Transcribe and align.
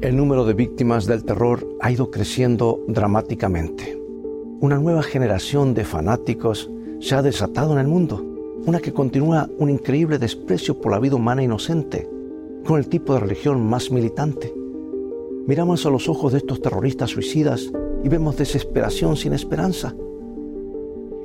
El 0.00 0.16
número 0.16 0.44
de 0.44 0.54
víctimas 0.54 1.06
del 1.06 1.24
terror 1.24 1.66
ha 1.80 1.90
ido 1.90 2.10
creciendo 2.10 2.80
dramáticamente. 2.88 3.98
Una 4.60 4.78
nueva 4.78 5.02
generación 5.02 5.72
de 5.72 5.84
fanáticos 5.84 6.70
se 7.00 7.14
ha 7.14 7.22
desatado 7.22 7.72
en 7.72 7.78
el 7.78 7.86
mundo, 7.86 8.22
una 8.66 8.80
que 8.80 8.92
continúa 8.92 9.48
un 9.58 9.70
increíble 9.70 10.18
desprecio 10.18 10.80
por 10.80 10.92
la 10.92 10.98
vida 10.98 11.16
humana 11.16 11.42
inocente, 11.42 12.08
con 12.66 12.78
el 12.78 12.88
tipo 12.88 13.14
de 13.14 13.20
religión 13.20 13.64
más 13.64 13.90
militante. 13.90 14.52
Miramos 15.46 15.86
a 15.86 15.90
los 15.90 16.08
ojos 16.08 16.32
de 16.32 16.38
estos 16.38 16.60
terroristas 16.60 17.10
suicidas 17.10 17.70
y 18.02 18.08
vemos 18.08 18.36
desesperación 18.36 19.16
sin 19.16 19.32
esperanza. 19.32 19.94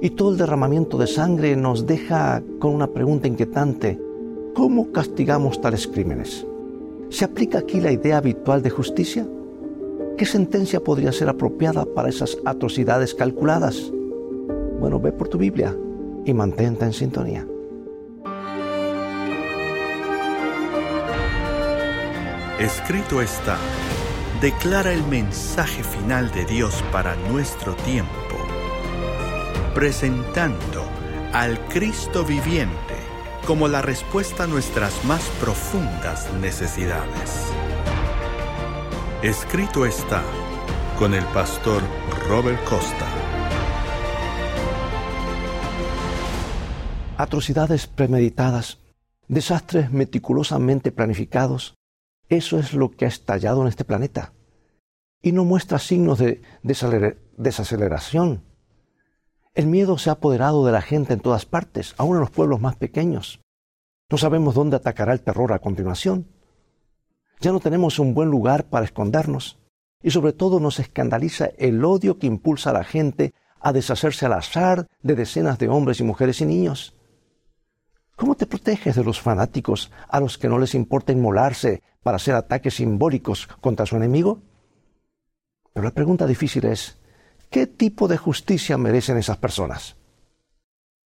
Y 0.02 0.12
todo 0.12 0.32
el 0.32 0.38
derramamiento 0.38 0.98
de 0.98 1.08
sangre 1.08 1.56
nos 1.56 1.86
deja 1.86 2.44
con 2.60 2.74
una 2.76 2.88
pregunta 2.88 3.28
inquietante. 3.28 4.00
¿Cómo 4.54 4.92
castigamos 4.92 5.60
tales 5.60 5.88
crímenes? 5.88 6.46
¿Se 7.10 7.26
aplica 7.26 7.57
aquí 7.57 7.82
la 7.82 7.91
idea 7.91 8.18
habitual 8.18 8.62
de 8.62 8.70
justicia? 8.70 9.28
¿Qué 10.16 10.26
sentencia 10.26 10.80
podría 10.80 11.12
ser 11.12 11.27
apropiada 11.27 11.85
para 11.85 12.09
esas 12.09 12.38
atrocidades 12.45 13.16
calculadas? 13.16 13.91
Bueno, 14.80 14.99
ve 14.99 15.12
por 15.12 15.27
tu 15.27 15.40
Biblia 15.40 15.76
y 16.26 16.34
mantente 16.34 16.85
en 16.85 16.94
sintonía. 16.94 17.48
Escrito 22.59 23.21
está, 23.21 23.57
declara 24.40 24.94
el 24.94 25.04
mensaje 25.07 25.82
final 25.82 26.32
de 26.32 26.46
Dios 26.46 26.84
para 26.91 27.16
nuestro 27.32 27.73
tiempo, 27.77 28.12
presentando 29.73 30.84
al 31.34 31.57
Cristo 31.70 32.23
viviente 32.23 32.98
como 33.49 33.67
la 33.67 33.81
respuesta 33.81 34.44
a 34.44 34.48
nuestras 34.48 35.03
más 35.05 35.27
profundas 35.41 36.31
necesidades. 36.35 37.48
Escrito 39.23 39.88
está 39.88 40.21
con 40.99 41.16
el 41.16 41.26
pastor 41.34 41.81
Robert 42.27 42.63
Costa. 42.65 43.07
Atrocidades 47.18 47.87
premeditadas, 47.87 48.77
desastres 49.27 49.91
meticulosamente 49.91 50.91
planificados, 50.91 51.74
eso 52.29 52.59
es 52.59 52.76
lo 52.76 52.91
que 52.91 53.05
ha 53.05 53.07
estallado 53.07 53.63
en 53.63 53.70
este 53.70 53.84
planeta. 53.84 54.31
Y 55.24 55.31
no 55.31 55.43
muestra 55.43 55.79
signos 55.79 56.20
de 56.20 56.43
desaceleración. 56.62 58.43
El 59.54 59.68
miedo 59.68 59.98
se 59.98 60.10
ha 60.10 60.14
apoderado 60.14 60.66
de 60.66 60.72
la 60.72 60.82
gente 60.82 61.14
en 61.14 61.20
todas 61.20 61.46
partes, 61.46 61.96
aún 61.98 62.16
en 62.16 62.22
los 62.22 62.32
pueblos 62.32 62.62
más 62.62 62.76
pequeños. 62.76 63.42
No 64.09 64.18
sabemos 64.18 64.56
dónde 64.56 64.75
atacará 64.75 65.14
el 65.14 65.22
terror 65.22 65.53
a 65.53 65.59
continuación. 65.59 66.28
Ya 67.42 67.52
no 67.52 67.59
tenemos 67.59 68.00
un 68.00 68.14
buen 68.14 68.30
lugar 68.30 68.66
para 68.66 68.86
escondernos. 68.86 69.59
Y 70.02 70.12
sobre 70.12 70.34
todo 70.34 70.59
nos 70.59 70.80
escandaliza 70.80 71.50
el 71.58 71.84
odio 71.84 72.20
que 72.20 72.28
impulsa 72.28 72.70
a 72.70 72.74
la 72.74 72.84
gente 72.84 73.34
a 73.59 73.74
deshacerse 73.74 74.25
al 74.25 74.34
azar 74.34 74.88
de 75.02 75.16
decenas 75.16 75.59
de 75.59 75.68
hombres 75.68 76.00
y 76.00 76.03
mujeres 76.03 76.42
y 76.42 76.46
niños. 76.46 76.96
¿Cómo 78.16 78.36
te 78.36 78.46
proteges 78.46 78.96
de 78.96 79.03
los 79.03 79.20
fanáticos 79.22 79.92
a 80.08 80.20
los 80.20 80.38
que 80.38 80.47
no 80.47 80.59
les 80.59 80.75
importa 80.75 81.12
inmolarse 81.12 81.81
para 82.03 82.18
hacer 82.18 82.36
ataques 82.36 82.75
simbólicos 82.75 83.47
contra 83.62 83.86
su 83.86 83.96
enemigo? 83.96 84.42
Pero 85.74 85.86
la 85.86 85.94
pregunta 85.94 86.25
difícil 86.28 86.66
es, 86.66 86.99
¿qué 87.50 87.68
tipo 87.68 88.08
de 88.08 88.18
justicia 88.18 88.78
merecen 88.78 89.18
esas 89.18 89.38
personas? 89.38 89.96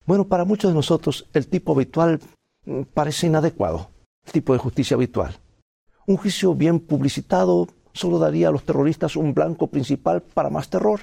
Bueno, 0.07 0.27
para 0.27 0.45
muchos 0.45 0.71
de 0.71 0.75
nosotros 0.75 1.29
el 1.33 1.49
tipo 1.49 1.73
habitual 1.73 2.21
mm, 2.65 2.83
parece 2.95 3.27
inadecuado, 3.27 3.91
el 4.25 4.33
tipo 4.33 4.53
de 4.53 4.59
justicia 4.59 4.95
habitual. 4.95 5.39
Un 6.07 6.17
juicio 6.17 6.55
bien 6.55 6.81
publicitado 6.81 7.69
solo 7.93 8.19
daría 8.19 8.49
a 8.49 8.53
los 8.53 8.65
terroristas 8.65 9.17
un 9.17 9.35
blanco 9.35 9.69
principal 9.69 10.23
para 10.23 10.51
más 10.51 10.69
terror. 10.69 11.01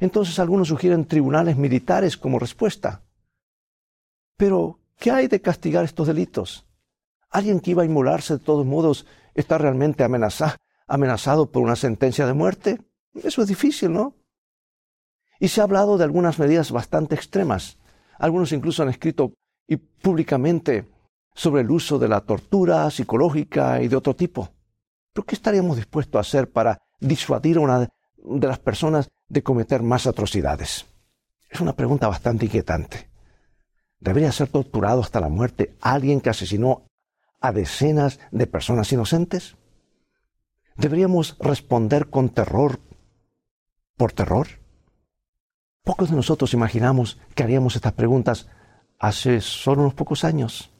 Entonces 0.00 0.38
algunos 0.38 0.68
sugieren 0.68 1.06
tribunales 1.06 1.56
militares 1.56 2.16
como 2.16 2.38
respuesta. 2.38 3.02
Pero, 4.36 4.78
¿qué 4.98 5.10
hay 5.10 5.28
de 5.28 5.40
castigar 5.40 5.84
estos 5.84 6.06
delitos? 6.06 6.66
Alguien 7.30 7.60
que 7.60 7.72
iba 7.72 7.82
a 7.82 7.86
inmolarse 7.86 8.34
de 8.34 8.44
todos 8.44 8.66
modos 8.66 9.06
está 9.34 9.58
realmente 9.58 10.04
amenazado 10.86 11.50
por 11.50 11.62
una 11.62 11.76
sentencia 11.76 12.26
de 12.26 12.34
muerte. 12.34 12.80
Eso 13.22 13.42
es 13.42 13.48
difícil, 13.48 13.92
¿no? 13.92 14.14
Y 15.38 15.48
se 15.48 15.60
ha 15.60 15.64
hablado 15.64 15.98
de 15.98 16.04
algunas 16.04 16.38
medidas 16.38 16.70
bastante 16.70 17.14
extremas. 17.14 17.78
Algunos 18.18 18.52
incluso 18.52 18.82
han 18.82 18.88
escrito 18.88 19.34
y 19.66 19.76
públicamente 19.76 20.88
sobre 21.34 21.62
el 21.62 21.70
uso 21.70 21.98
de 21.98 22.08
la 22.08 22.22
tortura 22.22 22.90
psicológica 22.90 23.82
y 23.82 23.88
de 23.88 23.96
otro 23.96 24.16
tipo. 24.16 24.48
¿Pero 25.12 25.26
qué 25.26 25.34
estaríamos 25.34 25.76
dispuestos 25.76 26.18
a 26.18 26.20
hacer 26.20 26.50
para 26.50 26.80
disuadir 27.00 27.58
a 27.58 27.60
una 27.60 27.80
de 27.80 28.46
las 28.46 28.58
personas 28.58 29.08
de 29.28 29.42
cometer 29.42 29.82
más 29.82 30.06
atrocidades? 30.06 30.86
Es 31.50 31.60
una 31.60 31.74
pregunta 31.74 32.08
bastante 32.08 32.46
inquietante. 32.46 33.10
¿Debería 34.00 34.32
ser 34.32 34.48
torturado 34.48 35.00
hasta 35.00 35.20
la 35.20 35.28
muerte 35.28 35.76
alguien 35.80 36.20
que 36.20 36.30
asesinó 36.30 36.86
a 37.40 37.52
decenas 37.52 38.18
de 38.30 38.46
personas 38.46 38.90
inocentes? 38.92 39.56
¿Deberíamos 40.76 41.36
responder 41.38 42.10
con 42.10 42.30
terror 42.30 42.80
por 43.96 44.12
terror? 44.12 44.46
Pocos 45.82 46.10
de 46.10 46.16
nosotros 46.16 46.52
imaginamos 46.52 47.18
que 47.34 47.42
haríamos 47.42 47.76
estas 47.76 47.92
preguntas 47.92 48.48
hace 48.98 49.40
solo 49.40 49.82
unos 49.82 49.94
pocos 49.94 50.24
años. 50.24 50.70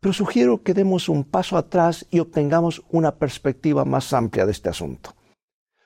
Pero 0.00 0.12
sugiero 0.12 0.62
que 0.62 0.74
demos 0.74 1.08
un 1.08 1.24
paso 1.24 1.56
atrás 1.56 2.06
y 2.10 2.18
obtengamos 2.18 2.82
una 2.90 3.16
perspectiva 3.16 3.84
más 3.84 4.12
amplia 4.12 4.44
de 4.44 4.52
este 4.52 4.68
asunto. 4.68 5.14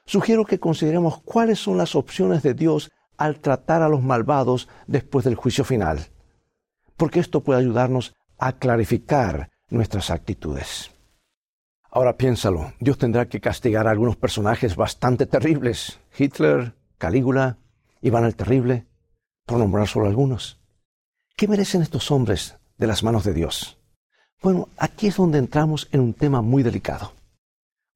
Sugiero 0.04 0.44
que 0.44 0.58
consideremos 0.58 1.20
cuáles 1.22 1.60
son 1.60 1.78
las 1.78 1.94
opciones 1.94 2.42
de 2.42 2.54
Dios 2.54 2.90
al 3.16 3.40
tratar 3.40 3.82
a 3.82 3.88
los 3.88 4.02
malvados 4.02 4.68
después 4.86 5.24
del 5.24 5.36
juicio 5.36 5.62
final, 5.62 6.08
porque 6.96 7.20
esto 7.20 7.42
puede 7.42 7.60
ayudarnos 7.60 8.14
a 8.38 8.54
clarificar 8.54 9.50
nuestras 9.68 10.10
actitudes. 10.10 10.90
Ahora 11.92 12.16
piénsalo, 12.16 12.72
Dios 12.78 12.98
tendrá 12.98 13.28
que 13.28 13.40
castigar 13.40 13.88
a 13.88 13.90
algunos 13.90 14.16
personajes 14.16 14.76
bastante 14.76 15.26
terribles, 15.26 15.98
Hitler, 16.16 16.74
Calígula, 16.98 17.58
Iván 18.00 18.24
el 18.24 18.36
Terrible, 18.36 18.86
por 19.44 19.58
nombrar 19.58 19.88
solo 19.88 20.06
algunos. 20.06 20.60
¿Qué 21.36 21.48
merecen 21.48 21.82
estos 21.82 22.12
hombres 22.12 22.56
de 22.78 22.86
las 22.86 23.02
manos 23.02 23.24
de 23.24 23.34
Dios? 23.34 23.76
Bueno, 24.40 24.68
aquí 24.76 25.08
es 25.08 25.16
donde 25.16 25.38
entramos 25.38 25.88
en 25.90 26.00
un 26.00 26.14
tema 26.14 26.42
muy 26.42 26.62
delicado. 26.62 27.12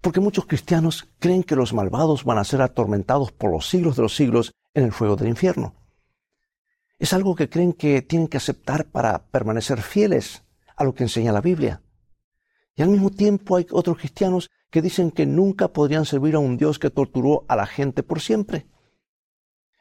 Porque 0.01 0.21
muchos 0.21 0.47
cristianos 0.47 1.09
creen 1.21 1.45
que 1.45 1.55
los 1.55 1.73
malvados 1.73 2.25
van 2.25 2.39
a 2.39 2.45
ser 2.45 2.63
atormentados 2.63 3.31
por 3.31 3.53
los 3.53 3.69
siglos 3.69 3.95
de 3.95 4.03
los 4.03 4.17
siglos 4.17 4.53
en 4.75 4.85
el 4.85 4.93
fuego 4.93 5.15
del 5.15 5.29
infierno. 5.29 5.73
Es 6.99 7.13
algo 7.13 7.37
que 7.37 7.49
creen 7.49 7.73
que 7.73 8.03
tienen 8.03 8.29
que 8.29 8.39
aceptar 8.39 8.87
para 8.87 9.27
permanecer 9.27 9.81
fieles 9.81 10.43
a 10.77 10.83
lo 10.83 10.95
que 10.95 11.05
enseña 11.05 11.33
la 11.33 11.41
Biblia. 11.41 11.81
Y 12.77 12.83
al 12.83 12.89
mismo 12.89 13.11
tiempo 13.11 13.57
hay 13.57 13.67
otros 13.71 13.99
cristianos 13.99 14.51
que 14.71 14.83
dicen 14.83 15.11
que 15.11 15.27
nunca 15.27 15.69
podrían 15.69 16.05
servir 16.05 16.35
a 16.35 16.41
un 16.41 16.57
Dios 16.57 16.79
que 16.79 16.91
torturó 16.91 17.45
a 17.49 17.57
la 17.57 17.67
gente 17.67 18.03
por 18.03 18.21
siempre. 18.21 18.67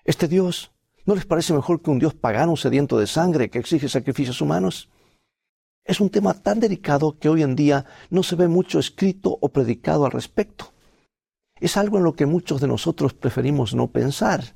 Este 0.06 0.28
Dios 0.28 0.74
¿No 1.06 1.16
les 1.16 1.26
parece 1.26 1.54
mejor 1.54 1.82
que 1.82 1.92
un 1.92 2.00
Dios 2.00 2.14
pagano 2.14 2.56
sediento 2.56 2.98
de 2.98 3.08
sangre 3.08 3.50
que 3.50 3.60
exige 3.60 3.90
sacrificios 3.90 4.40
humanos? 4.40 4.90
Es 5.84 6.00
un 6.00 6.10
tema 6.10 6.34
tan 6.34 6.62
delicado 6.62 7.18
que 7.20 7.28
hoy 7.28 7.44
en 7.44 7.58
día 7.58 7.86
no 8.10 8.24
se 8.24 8.38
ve 8.38 8.48
mucho 8.48 8.80
escrito 8.80 9.38
o 9.42 9.50
predicado 9.50 10.06
al 10.06 10.12
respecto. 10.12 10.72
Es 11.60 11.76
algo 11.76 11.98
en 11.98 12.06
lo 12.06 12.14
que 12.14 12.26
muchos 12.26 12.62
de 12.62 12.70
nosotros 12.70 13.14
preferimos 13.14 13.76
no 13.76 13.88
pensar. 13.88 14.56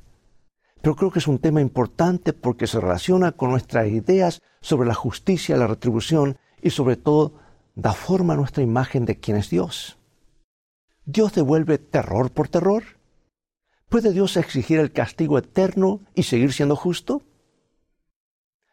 Pero 0.81 0.96
creo 0.96 1.12
que 1.12 1.20
es 1.20 1.28
un 1.28 1.40
tema 1.40 1.59
importante 1.59 2.31
porque 2.31 2.66
se 2.66 2.80
relaciona 2.80 3.34
con 3.34 3.52
nuestras 3.52 3.90
ideas 3.90 4.42
sobre 4.62 4.88
la 4.88 4.94
justicia 4.94 5.58
la 5.58 5.68
retribución 5.68 6.38
y 6.62 6.70
sobre 6.70 6.96
todo 6.96 7.34
da 7.78 7.94
forma 7.94 8.34
a 8.34 8.38
nuestra 8.38 8.64
imagen 8.64 9.06
de 9.06 9.20
quién 9.20 9.38
es 9.38 9.52
Dios. 9.52 9.98
¿Dios 11.06 11.34
devuelve 11.34 11.78
terror 11.78 12.32
por 12.32 12.50
terror? 12.50 12.84
¿Puede 13.88 14.12
Dios 14.12 14.35
exigir 14.35 14.79
el 14.79 14.91
castigo 14.91 15.38
eterno 15.38 16.02
y 16.16 16.24
seguir 16.24 16.52
siendo 16.53 16.76
justo? 16.76 17.22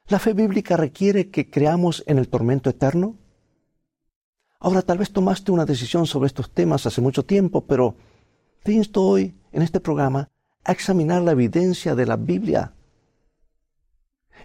¿La 0.09 0.19
fe 0.19 0.33
bíblica 0.33 0.79
requiere 0.79 1.29
que 1.29 1.51
creamos 1.51 2.03
en 2.07 2.17
el 2.17 2.29
tormento 2.29 2.71
eterno? 2.71 3.19
Ahora 4.59 4.81
tal 4.81 4.97
vez 4.97 5.13
tomaste 5.13 5.53
una 5.53 5.67
decisión 5.67 6.07
sobre 6.07 6.29
estos 6.29 6.51
temas 6.51 6.87
hace 6.87 7.03
mucho 7.03 7.27
tiempo, 7.27 7.67
pero 7.67 7.97
te 8.63 8.73
insto 8.73 9.03
hoy 9.03 9.35
en 9.53 9.61
este 9.61 9.81
programa 9.81 10.31
a 10.65 10.73
examinar 10.73 11.21
la 11.21 11.33
evidencia 11.33 11.95
de 11.95 12.07
la 12.07 12.17
Biblia. 12.17 12.73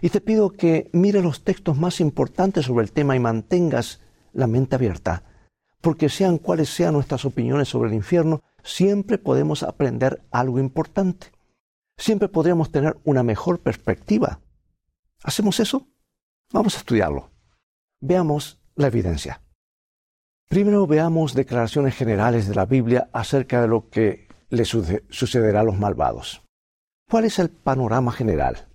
Y 0.02 0.10
te 0.10 0.20
pido 0.20 0.50
que 0.50 0.90
mires 0.92 1.24
los 1.24 1.44
textos 1.44 1.78
más 1.78 1.98
importantes 2.00 2.66
sobre 2.66 2.84
el 2.84 2.92
tema 2.92 3.16
y 3.16 3.20
mantengas 3.20 4.00
la 4.32 4.46
mente 4.46 4.76
abierta, 4.76 5.24
porque 5.80 6.08
sean 6.08 6.38
cuales 6.38 6.68
sean 6.68 6.94
nuestras 6.94 7.24
opiniones 7.24 7.68
sobre 7.68 7.88
el 7.88 7.94
infierno, 7.94 8.42
siempre 8.62 9.18
podemos 9.18 9.62
aprender 9.62 10.22
algo 10.30 10.58
importante. 10.58 11.32
Siempre 11.96 12.28
podríamos 12.28 12.70
tener 12.70 12.98
una 13.04 13.22
mejor 13.22 13.60
perspectiva. 13.60 14.40
¿Hacemos 15.22 15.60
eso? 15.60 15.86
Vamos 16.52 16.74
a 16.74 16.78
estudiarlo. 16.78 17.30
Veamos 18.00 18.60
la 18.74 18.86
evidencia. 18.86 19.42
Primero 20.48 20.86
veamos 20.86 21.34
declaraciones 21.34 21.94
generales 21.94 22.48
de 22.48 22.54
la 22.54 22.66
Biblia 22.66 23.08
acerca 23.12 23.60
de 23.60 23.68
lo 23.68 23.88
que 23.88 24.28
le 24.48 24.64
sucederá 24.64 25.60
a 25.60 25.64
los 25.64 25.78
malvados. 25.78 26.42
¿Cuál 27.08 27.24
es 27.24 27.38
el 27.38 27.50
panorama 27.50 28.12
general? 28.12 28.68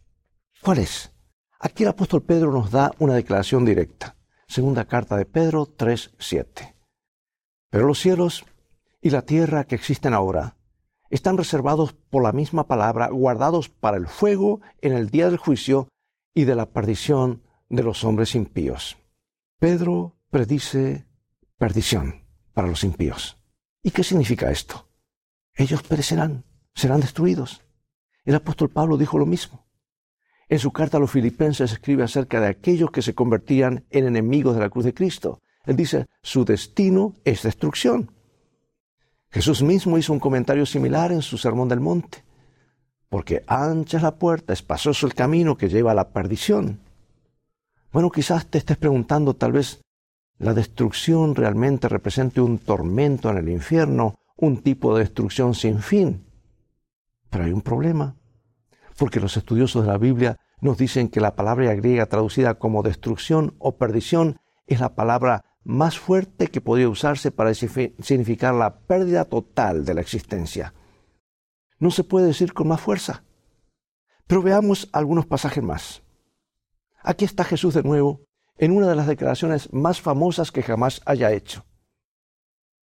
¿Cuál 0.61 0.79
es? 0.79 1.11
Aquí 1.59 1.83
el 1.83 1.89
apóstol 1.89 2.21
Pedro 2.23 2.51
nos 2.51 2.71
da 2.71 2.91
una 2.99 3.15
declaración 3.15 3.65
directa. 3.65 4.14
Segunda 4.47 4.85
carta 4.85 5.17
de 5.17 5.25
Pedro 5.25 5.65
3:7. 5.65 6.75
Pero 7.69 7.87
los 7.87 7.99
cielos 7.99 8.45
y 9.01 9.09
la 9.09 9.23
tierra 9.23 9.65
que 9.65 9.75
existen 9.75 10.13
ahora 10.13 10.57
están 11.09 11.37
reservados 11.37 11.93
por 11.93 12.23
la 12.23 12.31
misma 12.31 12.67
palabra, 12.67 13.09
guardados 13.09 13.69
para 13.69 13.97
el 13.97 14.07
fuego 14.07 14.61
en 14.81 14.93
el 14.93 15.09
día 15.09 15.29
del 15.29 15.37
juicio 15.37 15.87
y 16.33 16.45
de 16.45 16.55
la 16.55 16.67
perdición 16.67 17.43
de 17.69 17.83
los 17.83 18.03
hombres 18.03 18.35
impíos. 18.35 18.97
Pedro 19.59 20.17
predice 20.29 21.05
perdición 21.57 22.25
para 22.53 22.67
los 22.67 22.83
impíos. 22.83 23.37
¿Y 23.81 23.91
qué 23.91 24.03
significa 24.03 24.51
esto? 24.51 24.89
Ellos 25.53 25.83
perecerán, 25.83 26.45
serán 26.73 26.99
destruidos. 26.99 27.61
El 28.23 28.35
apóstol 28.35 28.69
Pablo 28.69 28.97
dijo 28.97 29.17
lo 29.17 29.25
mismo. 29.25 29.64
En 30.47 30.59
su 30.59 30.71
carta 30.71 30.97
a 30.97 30.99
los 30.99 31.11
filipenses 31.11 31.71
escribe 31.71 32.03
acerca 32.03 32.39
de 32.39 32.47
aquellos 32.47 32.91
que 32.91 33.01
se 33.01 33.15
convertían 33.15 33.83
en 33.89 34.05
enemigos 34.05 34.55
de 34.55 34.61
la 34.61 34.69
cruz 34.69 34.85
de 34.85 34.93
Cristo. 34.93 35.41
Él 35.65 35.75
dice, 35.75 36.05
su 36.21 36.45
destino 36.45 37.13
es 37.23 37.41
destrucción. 37.41 38.11
Jesús 39.31 39.63
mismo 39.63 39.97
hizo 39.97 40.13
un 40.13 40.19
comentario 40.19 40.65
similar 40.65 41.11
en 41.11 41.21
su 41.21 41.37
Sermón 41.37 41.67
del 41.67 41.79
Monte, 41.79 42.23
porque 43.09 43.43
ancha 43.47 43.97
es 43.97 44.03
la 44.03 44.15
puerta, 44.15 44.53
espacioso 44.53 45.07
el 45.07 45.15
camino 45.15 45.57
que 45.57 45.67
lleva 45.67 45.91
a 45.91 45.95
la 45.95 46.09
perdición. 46.09 46.79
Bueno, 47.91 48.11
quizás 48.11 48.45
te 48.47 48.59
estés 48.59 48.77
preguntando 48.77 49.35
tal 49.35 49.53
vez 49.53 49.81
la 50.37 50.53
destrucción 50.53 51.33
realmente 51.33 51.89
represente 51.89 52.41
un 52.41 52.59
tormento 52.59 53.29
en 53.29 53.37
el 53.37 53.49
infierno, 53.49 54.19
un 54.37 54.61
tipo 54.61 54.93
de 54.93 55.03
destrucción 55.03 55.55
sin 55.55 55.79
fin. 55.79 56.25
Pero 57.29 57.45
hay 57.45 57.51
un 57.51 57.61
problema, 57.61 58.15
porque 58.97 59.19
los 59.19 59.37
estudiosos 59.37 59.85
de 59.85 59.91
la 59.91 59.97
Biblia 59.97 60.37
nos 60.61 60.77
dicen 60.77 61.09
que 61.09 61.21
la 61.21 61.35
palabra 61.35 61.73
griega 61.75 62.05
traducida 62.05 62.55
como 62.55 62.83
destrucción 62.83 63.55
o 63.59 63.77
perdición 63.77 64.39
es 64.67 64.79
la 64.79 64.95
palabra 64.95 65.43
más 65.63 65.99
fuerte 65.99 66.47
que 66.47 66.61
podría 66.61 66.89
usarse 66.89 67.31
para 67.31 67.53
significar 67.53 68.53
la 68.53 68.79
pérdida 68.79 69.25
total 69.25 69.83
de 69.83 69.93
la 69.95 70.01
existencia. 70.01 70.73
No 71.79 71.91
se 71.91 72.03
puede 72.03 72.27
decir 72.27 72.53
con 72.53 72.67
más 72.67 72.81
fuerza. 72.81 73.23
Pero 74.27 74.41
veamos 74.41 74.89
algunos 74.91 75.25
pasajes 75.25 75.63
más. 75.63 76.03
Aquí 77.01 77.25
está 77.25 77.43
Jesús 77.43 77.73
de 77.73 77.83
nuevo 77.83 78.21
en 78.57 78.71
una 78.71 78.87
de 78.87 78.95
las 78.95 79.07
declaraciones 79.07 79.71
más 79.73 80.01
famosas 80.01 80.51
que 80.51 80.63
jamás 80.63 81.01
haya 81.05 81.31
hecho. 81.31 81.65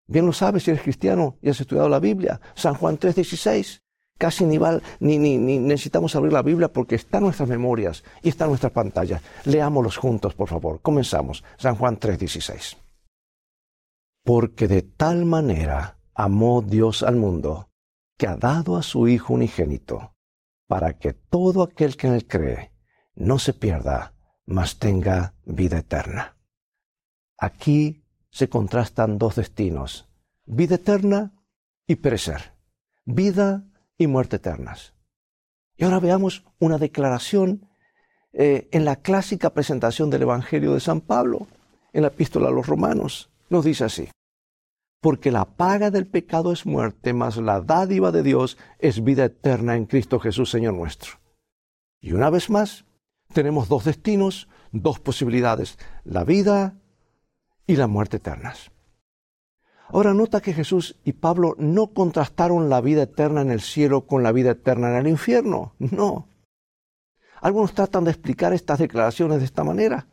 Bien 0.06 0.26
lo 0.26 0.32
sabes 0.32 0.64
si 0.64 0.70
eres 0.70 0.82
cristiano 0.82 1.38
y 1.40 1.48
has 1.48 1.60
estudiado 1.60 1.88
la 1.88 2.00
Biblia. 2.00 2.40
San 2.54 2.74
Juan 2.74 2.98
3:16. 2.98 3.81
Casi 4.22 4.44
ni, 4.44 4.56
ni, 5.00 5.18
ni, 5.18 5.36
ni, 5.36 5.58
necesitamos 5.58 6.14
abrir 6.14 6.32
la 6.32 6.42
Biblia 6.42 6.72
porque 6.72 6.94
está 6.94 7.18
en 7.18 7.24
nuestras 7.24 7.48
memorias 7.48 8.04
y 8.22 8.28
está 8.28 8.44
en 8.44 8.50
nuestras 8.50 8.70
pantallas. 8.70 9.20
Leámoslos 9.44 9.96
juntos, 9.96 10.32
por 10.36 10.48
favor. 10.48 10.80
Comenzamos. 10.80 11.42
San 11.56 11.74
Juan 11.74 11.98
3:16. 11.98 12.76
Porque 14.22 14.68
de 14.68 14.82
tal 14.82 15.24
manera 15.24 15.98
amó 16.14 16.62
Dios 16.62 17.02
al 17.02 17.16
mundo, 17.16 17.70
que 18.16 18.28
ha 18.28 18.36
dado 18.36 18.76
a 18.76 18.84
su 18.84 19.08
Hijo 19.08 19.34
unigénito, 19.34 20.14
para 20.68 20.96
que 21.00 21.14
todo 21.14 21.64
aquel 21.64 21.96
que 21.96 22.06
en 22.06 22.14
él 22.14 22.28
cree 22.28 22.70
no 23.16 23.40
se 23.40 23.52
pierda, 23.52 24.14
mas 24.46 24.78
tenga 24.78 25.34
vida 25.44 25.78
eterna. 25.78 26.36
Aquí 27.38 28.04
se 28.30 28.48
contrastan 28.48 29.18
dos 29.18 29.34
destinos, 29.34 30.08
vida 30.46 30.76
eterna 30.76 31.34
y 31.88 31.96
perecer, 31.96 32.54
vida 33.04 33.66
y 34.02 34.06
muerte 34.06 34.36
eternas. 34.36 34.94
Y 35.76 35.84
ahora 35.84 36.00
veamos 36.00 36.44
una 36.58 36.78
declaración 36.78 37.68
eh, 38.32 38.68
en 38.72 38.84
la 38.84 38.96
clásica 38.96 39.50
presentación 39.50 40.10
del 40.10 40.22
Evangelio 40.22 40.74
de 40.74 40.80
San 40.80 41.00
Pablo, 41.00 41.46
en 41.92 42.02
la 42.02 42.08
epístola 42.08 42.48
a 42.48 42.52
los 42.52 42.66
romanos. 42.66 43.30
Nos 43.50 43.64
dice 43.64 43.84
así, 43.84 44.08
porque 45.00 45.30
la 45.30 45.44
paga 45.44 45.90
del 45.90 46.06
pecado 46.06 46.52
es 46.52 46.64
muerte, 46.66 47.12
mas 47.12 47.36
la 47.36 47.60
dádiva 47.60 48.12
de 48.12 48.22
Dios 48.22 48.58
es 48.78 49.04
vida 49.04 49.24
eterna 49.24 49.76
en 49.76 49.86
Cristo 49.86 50.18
Jesús, 50.18 50.50
Señor 50.50 50.74
nuestro. 50.74 51.20
Y 52.00 52.12
una 52.12 52.30
vez 52.30 52.50
más, 52.50 52.84
tenemos 53.32 53.68
dos 53.68 53.84
destinos, 53.84 54.48
dos 54.72 54.98
posibilidades, 54.98 55.78
la 56.04 56.24
vida 56.24 56.80
y 57.66 57.76
la 57.76 57.86
muerte 57.86 58.16
eternas. 58.16 58.71
Ahora 59.92 60.14
nota 60.14 60.40
que 60.40 60.54
Jesús 60.54 60.96
y 61.04 61.12
Pablo 61.12 61.54
no 61.58 61.88
contrastaron 61.88 62.70
la 62.70 62.80
vida 62.80 63.02
eterna 63.02 63.42
en 63.42 63.50
el 63.50 63.60
cielo 63.60 64.06
con 64.06 64.22
la 64.22 64.32
vida 64.32 64.52
eterna 64.52 64.88
en 64.88 64.96
el 64.96 65.08
infierno, 65.08 65.74
no. 65.78 66.28
Algunos 67.42 67.74
tratan 67.74 68.04
de 68.04 68.12
explicar 68.12 68.54
estas 68.54 68.78
declaraciones 68.78 69.40
de 69.40 69.44
esta 69.44 69.64
manera. 69.64 70.06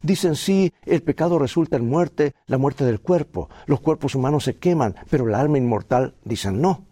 Dicen 0.00 0.34
sí, 0.34 0.72
el 0.84 1.04
pecado 1.04 1.38
resulta 1.38 1.76
en 1.76 1.88
muerte, 1.88 2.34
la 2.46 2.58
muerte 2.58 2.84
del 2.84 3.00
cuerpo, 3.00 3.48
los 3.66 3.80
cuerpos 3.80 4.16
humanos 4.16 4.42
se 4.42 4.56
queman, 4.56 4.96
pero 5.08 5.28
el 5.28 5.36
alma 5.36 5.58
inmortal 5.58 6.16
dicen 6.24 6.60
no. 6.60 6.84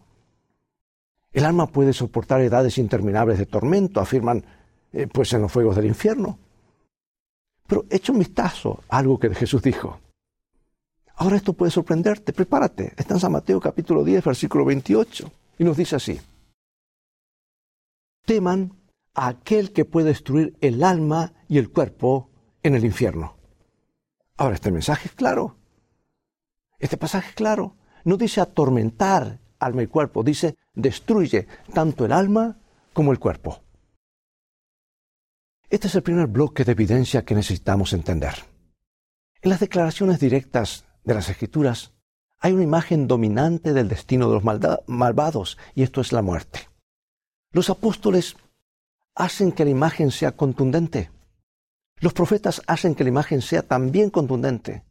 El 1.32 1.44
alma 1.44 1.66
puede 1.66 1.92
soportar 1.92 2.40
edades 2.42 2.78
interminables 2.78 3.38
de 3.38 3.46
tormento, 3.46 4.00
afirman 4.00 4.44
eh, 4.92 5.08
pues 5.12 5.32
en 5.32 5.42
los 5.42 5.50
fuegos 5.50 5.74
del 5.74 5.86
infierno. 5.86 6.38
Pero 7.66 7.86
echa 7.90 8.12
un 8.12 8.20
vistazo 8.20 8.84
a 8.88 8.98
algo 8.98 9.18
que 9.18 9.34
Jesús 9.34 9.62
dijo. 9.62 9.98
Ahora 11.20 11.36
esto 11.36 11.52
puede 11.52 11.70
sorprenderte, 11.70 12.32
prepárate. 12.32 12.94
Está 12.96 13.12
en 13.12 13.20
San 13.20 13.32
Mateo 13.32 13.60
capítulo 13.60 14.02
10, 14.02 14.24
versículo 14.24 14.64
28, 14.64 15.30
y 15.58 15.64
nos 15.64 15.76
dice 15.76 15.96
así. 15.96 16.18
Teman 18.24 18.72
a 19.12 19.28
aquel 19.28 19.70
que 19.74 19.84
puede 19.84 20.08
destruir 20.08 20.56
el 20.62 20.82
alma 20.82 21.34
y 21.46 21.58
el 21.58 21.70
cuerpo 21.70 22.30
en 22.62 22.74
el 22.74 22.86
infierno. 22.86 23.36
Ahora, 24.38 24.54
este 24.54 24.72
mensaje 24.72 25.08
es 25.08 25.14
claro. 25.14 25.58
Este 26.78 26.96
pasaje 26.96 27.28
es 27.28 27.34
claro. 27.34 27.76
No 28.04 28.16
dice 28.16 28.40
atormentar 28.40 29.40
alma 29.58 29.82
y 29.82 29.88
cuerpo, 29.88 30.22
dice 30.22 30.56
destruye 30.72 31.46
tanto 31.74 32.06
el 32.06 32.12
alma 32.12 32.56
como 32.94 33.12
el 33.12 33.18
cuerpo. 33.18 33.60
Este 35.68 35.86
es 35.88 35.94
el 35.94 36.02
primer 36.02 36.28
bloque 36.28 36.64
de 36.64 36.72
evidencia 36.72 37.26
que 37.26 37.34
necesitamos 37.34 37.92
entender. 37.92 38.36
En 39.42 39.50
las 39.50 39.60
declaraciones 39.60 40.18
directas 40.18 40.86
de 41.04 41.14
las 41.14 41.28
Escrituras 41.28 41.92
hay 42.40 42.52
una 42.52 42.62
imagen 42.62 43.06
dominante 43.06 43.72
del 43.74 43.88
destino 43.88 44.28
de 44.28 44.40
los 44.40 44.80
malvados, 44.86 45.58
y 45.74 45.82
esto 45.82 46.00
es 46.00 46.12
la 46.12 46.22
muerte. 46.22 46.68
Los 47.52 47.68
apóstoles 47.68 48.36
hacen 49.14 49.52
que 49.52 49.64
la 49.64 49.70
imagen 49.70 50.10
sea 50.10 50.32
contundente. 50.32 51.10
Los 51.98 52.14
profetas 52.14 52.62
hacen 52.66 52.94
que 52.94 53.04
la 53.04 53.10
imagen 53.10 53.42
sea 53.42 53.62
también 53.62 54.08
contundente. 54.08 54.84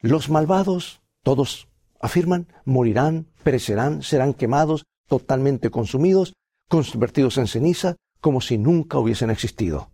Los 0.00 0.30
malvados, 0.30 1.00
todos 1.22 1.68
afirman, 2.00 2.48
morirán, 2.64 3.26
perecerán, 3.44 4.02
serán 4.02 4.34
quemados, 4.34 4.84
totalmente 5.06 5.70
consumidos, 5.70 6.34
convertidos 6.68 7.38
en 7.38 7.46
ceniza, 7.46 7.96
como 8.20 8.40
si 8.40 8.58
nunca 8.58 8.98
hubiesen 8.98 9.30
existido. 9.30 9.92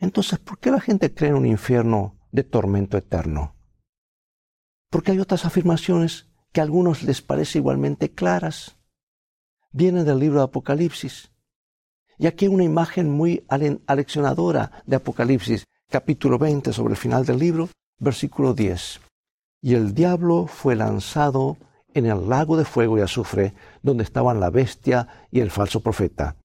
Entonces, 0.00 0.40
¿por 0.40 0.58
qué 0.58 0.72
la 0.72 0.80
gente 0.80 1.14
cree 1.14 1.30
en 1.30 1.36
un 1.36 1.46
infierno 1.46 2.16
de 2.32 2.42
tormento 2.42 2.96
eterno? 2.96 3.54
Porque 4.90 5.12
hay 5.12 5.20
otras 5.20 5.44
afirmaciones 5.44 6.26
que 6.52 6.60
a 6.60 6.64
algunos 6.64 7.02
les 7.02 7.22
parece 7.22 7.58
igualmente 7.58 8.10
claras. 8.10 8.76
Vienen 9.70 10.04
del 10.04 10.18
libro 10.18 10.38
de 10.38 10.44
Apocalipsis. 10.44 11.30
Y 12.18 12.26
aquí 12.26 12.46
hay 12.46 12.54
una 12.54 12.64
imagen 12.64 13.10
muy 13.10 13.44
aleccionadora 13.86 14.82
de 14.86 14.96
Apocalipsis, 14.96 15.64
capítulo 15.88 16.38
20, 16.38 16.72
sobre 16.72 16.92
el 16.92 16.96
final 16.96 17.24
del 17.24 17.38
libro, 17.38 17.68
versículo 17.98 18.54
10. 18.54 19.00
Y 19.62 19.74
el 19.74 19.94
diablo 19.94 20.46
fue 20.46 20.74
lanzado 20.74 21.58
en 21.94 22.06
el 22.06 22.28
lago 22.28 22.56
de 22.56 22.64
fuego 22.64 22.98
y 22.98 23.02
azufre, 23.02 23.54
donde 23.82 24.04
estaban 24.04 24.40
la 24.40 24.50
bestia 24.50 25.26
y 25.30 25.40
el 25.40 25.50
falso 25.50 25.80
profeta 25.80 26.36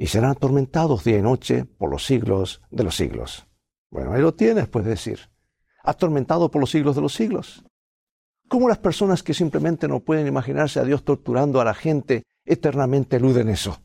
y 0.00 0.06
serán 0.06 0.30
atormentados 0.30 1.04
día 1.04 1.18
y 1.18 1.22
noche 1.22 1.66
por 1.66 1.90
los 1.90 2.06
siglos 2.06 2.62
de 2.70 2.84
los 2.84 2.96
siglos. 2.96 3.46
Bueno, 3.90 4.14
ahí 4.14 4.22
lo 4.22 4.32
tienes, 4.32 4.66
puedes 4.66 4.88
decir. 4.88 5.28
Atormentado 5.84 6.50
por 6.50 6.58
los 6.58 6.70
siglos 6.70 6.96
de 6.96 7.02
los 7.02 7.12
siglos. 7.12 7.66
¿Cómo 8.50 8.68
las 8.68 8.78
personas 8.78 9.22
que 9.22 9.32
simplemente 9.32 9.86
no 9.86 10.00
pueden 10.00 10.26
imaginarse 10.26 10.80
a 10.80 10.84
Dios 10.84 11.04
torturando 11.04 11.60
a 11.60 11.64
la 11.64 11.72
gente 11.72 12.24
eternamente 12.44 13.18
eluden 13.18 13.48
eso? 13.48 13.80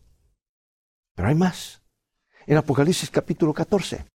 Pero 1.13 1.27
hay 1.27 1.35
más. 1.35 1.83
En 2.47 2.57
Apocalipsis 2.57 3.11
capítulo 3.11 3.53
14 3.53 4.07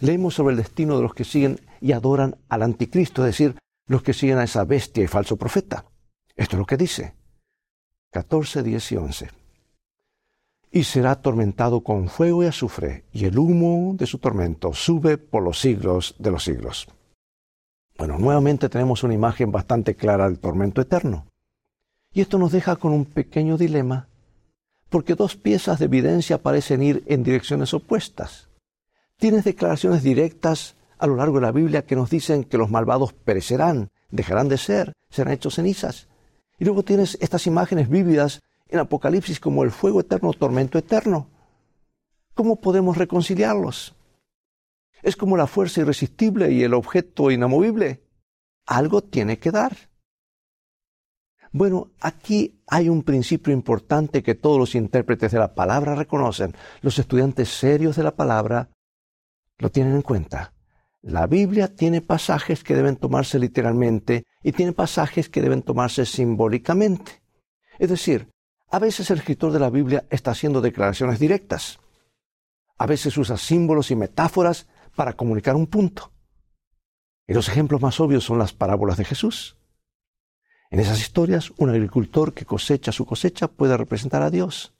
leemos 0.00 0.34
sobre 0.34 0.52
el 0.52 0.58
destino 0.58 0.96
de 0.96 1.02
los 1.02 1.14
que 1.14 1.24
siguen 1.24 1.58
y 1.80 1.92
adoran 1.92 2.36
al 2.50 2.62
anticristo, 2.62 3.22
es 3.22 3.28
decir, 3.28 3.58
los 3.86 4.02
que 4.02 4.12
siguen 4.12 4.36
a 4.36 4.44
esa 4.44 4.64
bestia 4.64 5.02
y 5.02 5.06
falso 5.06 5.38
profeta. 5.38 5.86
Esto 6.34 6.56
es 6.56 6.58
lo 6.58 6.66
que 6.66 6.76
dice. 6.76 7.14
14, 8.12 8.62
10 8.62 8.92
y 8.92 8.96
11 8.96 9.30
y 10.72 10.84
será 10.84 11.12
atormentado 11.12 11.82
con 11.82 12.10
fuego 12.10 12.42
y 12.42 12.48
azufre, 12.48 13.06
y 13.10 13.24
el 13.24 13.38
humo 13.38 13.94
de 13.96 14.04
su 14.04 14.18
tormento 14.18 14.74
sube 14.74 15.16
por 15.16 15.42
los 15.42 15.58
siglos 15.58 16.14
de 16.18 16.30
los 16.30 16.44
siglos. 16.44 16.86
Bueno, 17.98 18.18
nuevamente 18.18 18.68
tenemos 18.68 19.02
una 19.04 19.14
imagen 19.14 19.50
bastante 19.50 19.94
clara 19.94 20.28
del 20.28 20.38
tormento 20.38 20.82
eterno. 20.82 21.26
Y 22.12 22.20
esto 22.20 22.38
nos 22.38 22.52
deja 22.52 22.76
con 22.76 22.92
un 22.92 23.06
pequeño 23.06 23.56
dilema, 23.56 24.08
porque 24.90 25.14
dos 25.14 25.36
piezas 25.36 25.78
de 25.78 25.86
evidencia 25.86 26.38
parecen 26.38 26.82
ir 26.82 27.02
en 27.06 27.22
direcciones 27.22 27.72
opuestas. 27.74 28.48
Tienes 29.16 29.44
declaraciones 29.44 30.02
directas 30.02 30.76
a 30.98 31.06
lo 31.06 31.16
largo 31.16 31.36
de 31.36 31.46
la 31.46 31.52
Biblia 31.52 31.86
que 31.86 31.96
nos 31.96 32.10
dicen 32.10 32.44
que 32.44 32.58
los 32.58 32.70
malvados 32.70 33.12
perecerán, 33.14 33.90
dejarán 34.10 34.48
de 34.48 34.58
ser, 34.58 34.92
serán 35.10 35.32
hechos 35.32 35.54
cenizas. 35.54 36.08
Y 36.58 36.64
luego 36.64 36.82
tienes 36.82 37.16
estas 37.20 37.46
imágenes 37.46 37.88
vívidas 37.88 38.42
en 38.68 38.78
Apocalipsis 38.78 39.40
como 39.40 39.64
el 39.64 39.70
fuego 39.70 40.00
eterno, 40.00 40.32
tormento 40.32 40.78
eterno. 40.78 41.28
¿Cómo 42.34 42.56
podemos 42.56 42.98
reconciliarlos? 42.98 43.95
Es 45.06 45.14
como 45.14 45.36
la 45.36 45.46
fuerza 45.46 45.82
irresistible 45.82 46.50
y 46.50 46.64
el 46.64 46.74
objeto 46.74 47.30
inamovible. 47.30 48.02
Algo 48.66 49.04
tiene 49.04 49.38
que 49.38 49.52
dar. 49.52 49.76
Bueno, 51.52 51.92
aquí 52.00 52.60
hay 52.66 52.88
un 52.88 53.04
principio 53.04 53.52
importante 53.52 54.24
que 54.24 54.34
todos 54.34 54.58
los 54.58 54.74
intérpretes 54.74 55.30
de 55.30 55.38
la 55.38 55.54
palabra 55.54 55.94
reconocen. 55.94 56.56
Los 56.80 56.98
estudiantes 56.98 57.50
serios 57.50 57.94
de 57.94 58.02
la 58.02 58.16
palabra 58.16 58.70
lo 59.58 59.70
tienen 59.70 59.94
en 59.94 60.02
cuenta. 60.02 60.54
La 61.02 61.28
Biblia 61.28 61.72
tiene 61.72 62.00
pasajes 62.00 62.64
que 62.64 62.74
deben 62.74 62.96
tomarse 62.96 63.38
literalmente 63.38 64.24
y 64.42 64.50
tiene 64.50 64.72
pasajes 64.72 65.28
que 65.28 65.40
deben 65.40 65.62
tomarse 65.62 66.04
simbólicamente. 66.04 67.22
Es 67.78 67.90
decir, 67.90 68.28
a 68.72 68.80
veces 68.80 69.08
el 69.12 69.18
escritor 69.18 69.52
de 69.52 69.60
la 69.60 69.70
Biblia 69.70 70.04
está 70.10 70.32
haciendo 70.32 70.60
declaraciones 70.60 71.20
directas. 71.20 71.78
A 72.76 72.86
veces 72.86 73.16
usa 73.16 73.36
símbolos 73.36 73.92
y 73.92 73.94
metáforas 73.94 74.66
para 74.96 75.12
comunicar 75.12 75.54
un 75.54 75.68
punto. 75.68 76.10
Y 77.28 77.34
los 77.34 77.48
ejemplos 77.48 77.80
más 77.80 78.00
obvios 78.00 78.24
son 78.24 78.38
las 78.38 78.52
parábolas 78.52 78.96
de 78.96 79.04
Jesús. 79.04 79.56
En 80.70 80.80
esas 80.80 81.00
historias, 81.00 81.52
un 81.58 81.70
agricultor 81.70 82.34
que 82.34 82.44
cosecha 82.44 82.90
su 82.90 83.06
cosecha 83.06 83.46
puede 83.46 83.76
representar 83.76 84.22
a 84.22 84.30
Dios. 84.30 84.74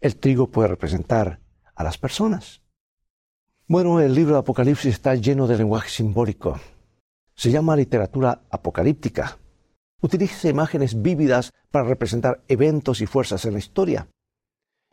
El 0.00 0.16
trigo 0.16 0.50
puede 0.50 0.68
representar 0.68 1.40
a 1.74 1.84
las 1.84 1.98
personas. 1.98 2.62
Bueno, 3.66 4.00
el 4.00 4.14
libro 4.14 4.34
de 4.34 4.40
Apocalipsis 4.40 4.94
está 4.94 5.14
lleno 5.14 5.46
de 5.46 5.58
lenguaje 5.58 5.90
simbólico. 5.90 6.58
Se 7.34 7.50
llama 7.50 7.76
literatura 7.76 8.42
apocalíptica. 8.50 9.38
Utiliza 10.00 10.48
imágenes 10.48 11.02
vívidas 11.02 11.52
para 11.70 11.84
representar 11.86 12.42
eventos 12.48 13.00
y 13.00 13.06
fuerzas 13.06 13.44
en 13.44 13.52
la 13.52 13.58
historia. 13.58 14.08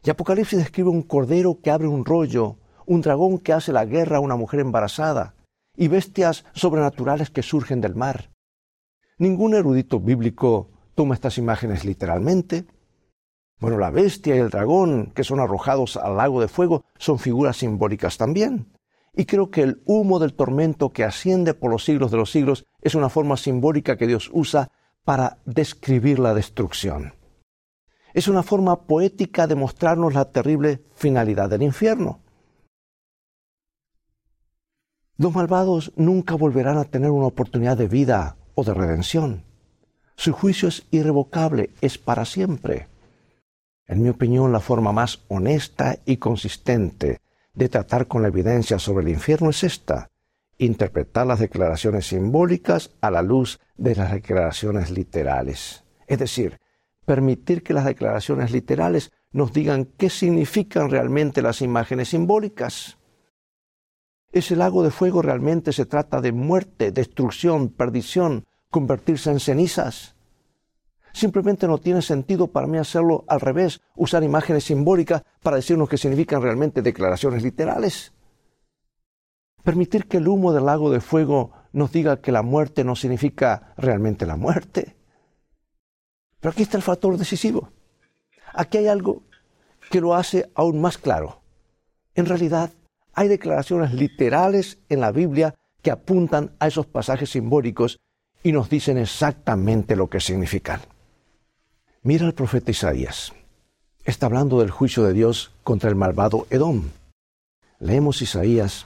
Y 0.04 0.10
Apocalipsis 0.10 0.60
describe 0.60 0.90
un 0.90 1.04
cordero 1.04 1.60
que 1.62 1.72
abre 1.72 1.88
un 1.88 2.06
rollo, 2.06 2.58
un 2.86 3.02
dragón 3.02 3.40
que 3.40 3.54
hace 3.54 3.72
la 3.72 3.86
guerra 3.86 4.18
a 4.18 4.22
una 4.22 4.36
mujer 4.36 4.60
embarazada, 4.60 5.36
y 5.76 5.88
bestias 5.88 6.46
sobrenaturales 6.54 7.30
que 7.30 7.44
surgen 7.44 7.82
del 7.82 7.96
mar. 7.96 8.32
Ningún 9.18 9.54
erudito 9.54 10.00
bíblico 10.00 10.72
toma 10.94 11.16
estas 11.16 11.38
imágenes 11.38 11.86
literalmente. 11.86 12.66
Bueno, 13.60 13.78
la 13.78 13.92
bestia 13.92 14.36
y 14.36 14.40
el 14.40 14.50
dragón 14.50 15.12
que 15.16 15.24
son 15.24 15.40
arrojados 15.40 15.98
al 15.98 16.18
lago 16.18 16.42
de 16.42 16.48
fuego 16.48 16.84
son 16.98 17.20
figuras 17.20 17.58
simbólicas 17.58 18.18
también. 18.18 18.74
Y 19.14 19.26
creo 19.26 19.50
que 19.50 19.62
el 19.62 19.82
humo 19.86 20.20
del 20.20 20.34
tormento 20.34 20.92
que 20.92 21.06
asciende 21.06 21.54
por 21.54 21.72
los 21.72 21.86
siglos 21.86 22.12
de 22.12 22.18
los 22.18 22.32
siglos 22.32 22.66
es 22.82 22.96
una 22.96 23.10
forma 23.10 23.38
simbólica 23.38 23.96
que 23.96 24.08
Dios 24.08 24.30
usa 24.34 24.70
para 25.06 25.38
describir 25.46 26.20
la 26.20 26.34
destrucción. 26.34 27.14
Es 28.14 28.28
una 28.28 28.44
forma 28.44 28.88
poética 28.88 29.48
de 29.48 29.56
mostrarnos 29.56 30.14
la 30.14 30.32
terrible 30.32 30.84
finalidad 30.96 31.50
del 31.50 31.64
infierno. 31.64 32.25
Los 35.18 35.34
malvados 35.34 35.94
nunca 35.96 36.36
volverán 36.36 36.78
a 36.78 36.84
tener 36.84 37.12
una 37.12 37.28
oportunidad 37.28 37.78
de 37.78 37.88
vida 37.88 38.36
o 38.54 38.64
de 38.64 38.74
redención. 38.74 39.44
Su 40.16 40.34
juicio 40.34 40.68
es 40.68 40.86
irrevocable, 40.92 41.70
es 41.82 41.98
para 41.98 42.26
siempre. 42.26 42.88
En 43.88 44.02
mi 44.02 44.10
opinión, 44.10 44.52
la 44.52 44.60
forma 44.60 44.92
más 44.92 45.22
honesta 45.28 45.98
y 46.06 46.18
consistente 46.18 47.20
de 47.54 47.70
tratar 47.70 48.08
con 48.08 48.22
la 48.22 48.28
evidencia 48.28 48.80
sobre 48.80 49.06
el 49.06 49.14
infierno 49.14 49.50
es 49.50 49.64
esta, 49.64 50.10
interpretar 50.58 51.28
las 51.28 51.40
declaraciones 51.40 52.08
simbólicas 52.08 52.92
a 53.02 53.12
la 53.12 53.22
luz 53.22 53.60
de 53.78 53.96
las 53.96 54.12
declaraciones 54.12 54.92
literales. 54.92 55.84
Es 56.08 56.20
decir, 56.20 56.60
permitir 57.06 57.64
que 57.64 57.74
las 57.74 57.86
declaraciones 57.86 58.52
literales 58.52 59.12
nos 59.32 59.54
digan 59.54 59.86
qué 59.98 60.10
significan 60.10 60.90
realmente 60.90 61.42
las 61.42 61.62
imágenes 61.62 62.10
simbólicas. 62.10 62.98
Ese 64.36 64.58
lago 64.58 64.84
de 64.84 64.92
fuego 64.92 65.22
realmente 65.22 65.72
se 65.72 65.86
trata 65.86 66.20
de 66.20 66.34
muerte, 66.34 66.92
destrucción, 66.92 67.70
perdición, 67.70 68.44
convertirse 68.70 69.32
en 69.32 69.40
cenizas. 69.40 70.18
Simplemente 71.14 71.70
no 71.70 71.78
tiene 71.78 72.02
sentido 72.02 72.48
para 72.48 72.68
mí 72.68 72.78
hacerlo 72.78 73.24
al 73.30 73.40
revés, 73.40 73.80
usar 73.96 74.26
imágenes 74.26 74.66
simbólicas 74.66 75.24
para 75.42 75.56
decirnos 75.56 75.88
que 75.88 75.98
significan 75.98 76.42
realmente 76.42 76.82
declaraciones 76.82 77.44
literales. 77.44 78.12
Permitir 79.64 80.06
que 80.06 80.18
el 80.18 80.28
humo 80.28 80.52
del 80.52 80.66
lago 80.66 80.92
de 80.92 81.00
fuego 81.00 81.54
nos 81.72 81.94
diga 81.94 82.20
que 82.20 82.34
la 82.34 82.42
muerte 82.42 82.84
no 82.84 82.98
significa 82.98 83.74
realmente 83.78 84.26
la 84.26 84.36
muerte. 84.36 84.98
Pero 86.42 86.52
aquí 86.52 86.64
está 86.64 86.76
el 86.76 86.84
factor 86.84 87.18
decisivo. 87.18 87.72
Aquí 88.54 88.80
hay 88.80 88.88
algo 88.88 89.24
que 89.90 90.02
lo 90.02 90.14
hace 90.14 90.52
aún 90.56 90.82
más 90.82 90.98
claro. 90.98 91.42
En 92.16 92.26
realidad, 92.26 92.72
hay 93.16 93.30
declaraciones 93.30 93.94
literales 93.94 94.78
en 94.90 95.00
la 95.00 95.12
Biblia 95.12 95.56
que 95.82 95.92
apuntan 95.92 96.52
a 96.60 96.68
esos 96.68 96.86
pasajes 96.86 97.32
simbólicos 97.32 98.00
y 98.44 98.52
nos 98.52 98.70
dicen 98.70 98.98
exactamente 98.98 99.96
lo 99.96 100.10
que 100.10 100.20
significan. 100.20 100.82
Mira 102.04 102.26
al 102.26 102.34
profeta 102.34 102.72
Isaías. 102.72 103.34
Está 104.04 104.28
hablando 104.28 104.60
del 104.60 104.70
juicio 104.70 105.04
de 105.04 105.14
Dios 105.14 105.52
contra 105.64 105.90
el 105.90 105.96
malvado 105.96 106.46
Edom. 106.52 106.84
Leemos 107.80 108.22
Isaías 108.22 108.86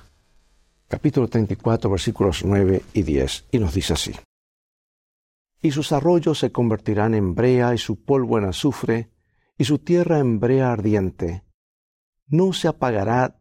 capítulo 0.87 1.27
34 1.27 1.89
versículos 1.89 2.43
9 2.43 2.81
y 2.93 3.03
10 3.03 3.45
y 3.51 3.59
nos 3.59 3.73
dice 3.73 3.93
así. 3.93 4.13
Y 5.61 5.71
sus 5.71 5.91
arroyos 5.91 6.39
se 6.39 6.51
convertirán 6.51 7.13
en 7.13 7.35
brea 7.35 7.73
y 7.73 7.77
su 7.77 8.03
polvo 8.03 8.37
en 8.37 8.45
azufre 8.45 9.09
y 9.57 9.65
su 9.65 9.79
tierra 9.79 10.19
en 10.19 10.39
brea 10.39 10.71
ardiente. 10.71 11.43
No 12.27 12.53
se 12.53 12.67
apagará 12.67 13.38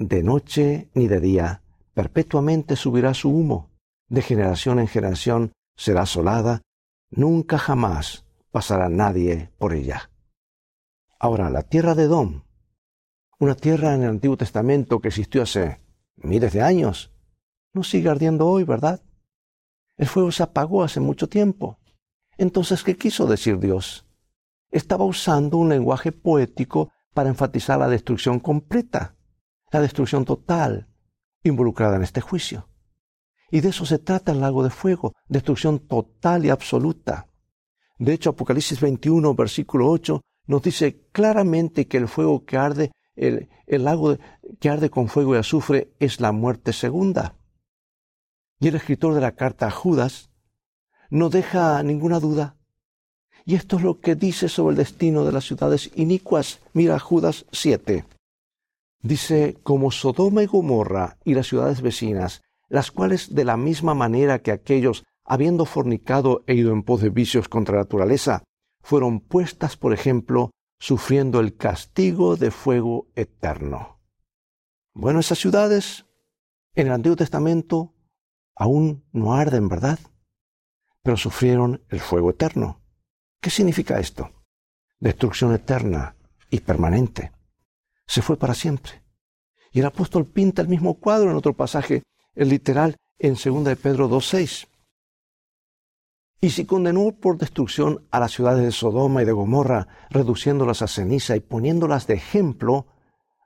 de 0.00 0.22
noche 0.22 0.88
ni 0.94 1.08
de 1.08 1.20
día, 1.20 1.62
perpetuamente 1.92 2.74
subirá 2.74 3.12
su 3.12 3.28
humo, 3.28 3.70
de 4.08 4.22
generación 4.22 4.78
en 4.78 4.88
generación 4.88 5.52
será 5.76 6.02
asolada, 6.02 6.62
nunca 7.10 7.58
jamás 7.58 8.24
pasará 8.50 8.88
nadie 8.88 9.50
por 9.58 9.74
ella. 9.74 10.10
Ahora, 11.18 11.50
la 11.50 11.64
tierra 11.64 11.94
de 11.94 12.04
Edom, 12.04 12.44
una 13.38 13.54
tierra 13.54 13.94
en 13.94 14.04
el 14.04 14.08
Antiguo 14.08 14.38
Testamento 14.38 15.00
que 15.00 15.08
existió 15.08 15.42
hace 15.42 15.82
miles 16.16 16.54
de 16.54 16.62
años, 16.62 17.12
no 17.74 17.82
sigue 17.82 18.08
ardiendo 18.08 18.46
hoy, 18.48 18.64
¿verdad? 18.64 19.02
El 19.98 20.06
fuego 20.06 20.32
se 20.32 20.42
apagó 20.42 20.82
hace 20.82 21.00
mucho 21.00 21.28
tiempo. 21.28 21.78
Entonces, 22.38 22.82
¿qué 22.82 22.96
quiso 22.96 23.26
decir 23.26 23.58
Dios? 23.58 24.06
Estaba 24.70 25.04
usando 25.04 25.58
un 25.58 25.68
lenguaje 25.68 26.10
poético 26.10 26.90
para 27.12 27.28
enfatizar 27.28 27.78
la 27.78 27.88
destrucción 27.88 28.40
completa 28.40 29.14
la 29.70 29.80
destrucción 29.80 30.24
total 30.24 30.88
involucrada 31.42 31.96
en 31.96 32.02
este 32.02 32.20
juicio. 32.20 32.68
Y 33.50 33.60
de 33.60 33.70
eso 33.70 33.84
se 33.84 33.98
trata 33.98 34.32
el 34.32 34.40
lago 34.40 34.62
de 34.62 34.70
fuego, 34.70 35.12
destrucción 35.28 35.80
total 35.80 36.44
y 36.44 36.50
absoluta. 36.50 37.26
De 37.98 38.12
hecho, 38.12 38.30
Apocalipsis 38.30 38.80
21, 38.80 39.34
versículo 39.34 39.88
8, 39.88 40.20
nos 40.46 40.62
dice 40.62 41.00
claramente 41.12 41.86
que 41.86 41.96
el 41.96 42.08
fuego 42.08 42.44
que 42.44 42.56
arde, 42.56 42.92
el, 43.14 43.48
lago 43.66 44.16
que 44.58 44.70
arde 44.70 44.90
con 44.90 45.08
fuego 45.08 45.34
y 45.34 45.38
azufre 45.38 45.92
es 45.98 46.20
la 46.20 46.32
muerte 46.32 46.72
segunda. 46.72 47.34
Y 48.58 48.68
el 48.68 48.76
escritor 48.76 49.14
de 49.14 49.20
la 49.20 49.32
carta 49.32 49.66
a 49.66 49.70
Judas 49.70 50.30
no 51.08 51.28
deja 51.28 51.82
ninguna 51.82 52.20
duda. 52.20 52.56
Y 53.44 53.54
esto 53.54 53.76
es 53.76 53.82
lo 53.82 54.00
que 54.00 54.14
dice 54.14 54.48
sobre 54.48 54.72
el 54.72 54.78
destino 54.78 55.24
de 55.24 55.32
las 55.32 55.44
ciudades 55.44 55.90
inicuas. 55.94 56.60
Mira 56.72 56.98
Judas 56.98 57.46
7. 57.52 58.04
Dice, 59.02 59.58
como 59.62 59.90
Sodoma 59.90 60.42
y 60.42 60.46
Gomorra 60.46 61.18
y 61.24 61.34
las 61.34 61.46
ciudades 61.46 61.80
vecinas, 61.80 62.42
las 62.68 62.90
cuales 62.90 63.34
de 63.34 63.44
la 63.44 63.56
misma 63.56 63.94
manera 63.94 64.40
que 64.40 64.52
aquellos, 64.52 65.04
habiendo 65.24 65.64
fornicado 65.64 66.44
e 66.46 66.54
ido 66.54 66.72
en 66.72 66.82
pos 66.82 67.00
de 67.00 67.08
vicios 67.08 67.48
contra 67.48 67.76
la 67.76 67.82
naturaleza, 67.82 68.44
fueron 68.82 69.20
puestas, 69.20 69.76
por 69.76 69.94
ejemplo, 69.94 70.50
sufriendo 70.78 71.40
el 71.40 71.56
castigo 71.56 72.36
de 72.36 72.50
fuego 72.50 73.08
eterno. 73.14 74.00
Bueno, 74.92 75.20
esas 75.20 75.38
ciudades 75.38 76.06
en 76.74 76.86
el 76.86 76.92
Antiguo 76.92 77.16
Testamento 77.16 77.94
aún 78.54 79.04
no 79.12 79.34
arden, 79.34 79.68
¿verdad? 79.68 79.98
Pero 81.02 81.16
sufrieron 81.16 81.82
el 81.88 82.00
fuego 82.00 82.30
eterno. 82.30 82.82
¿Qué 83.40 83.48
significa 83.48 83.98
esto? 83.98 84.30
Destrucción 84.98 85.54
eterna 85.54 86.16
y 86.50 86.60
permanente 86.60 87.32
se 88.10 88.22
fue 88.22 88.36
para 88.36 88.54
siempre. 88.54 89.04
Y 89.70 89.78
el 89.78 89.86
apóstol 89.86 90.26
pinta 90.26 90.62
el 90.62 90.68
mismo 90.68 90.94
cuadro 90.98 91.30
en 91.30 91.36
otro 91.36 91.54
pasaje, 91.54 92.02
el 92.34 92.48
literal, 92.48 92.96
en 93.20 93.34
2 93.34 93.64
de 93.64 93.76
Pedro 93.76 94.10
2.6. 94.10 94.66
Y 96.40 96.50
si 96.50 96.64
condenó 96.64 97.12
por 97.12 97.38
destrucción 97.38 98.08
a 98.10 98.18
las 98.18 98.32
ciudades 98.32 98.64
de 98.64 98.72
Sodoma 98.72 99.22
y 99.22 99.26
de 99.26 99.32
Gomorra, 99.32 99.86
reduciéndolas 100.10 100.82
a 100.82 100.88
ceniza 100.88 101.36
y 101.36 101.40
poniéndolas 101.40 102.08
de 102.08 102.14
ejemplo 102.14 102.86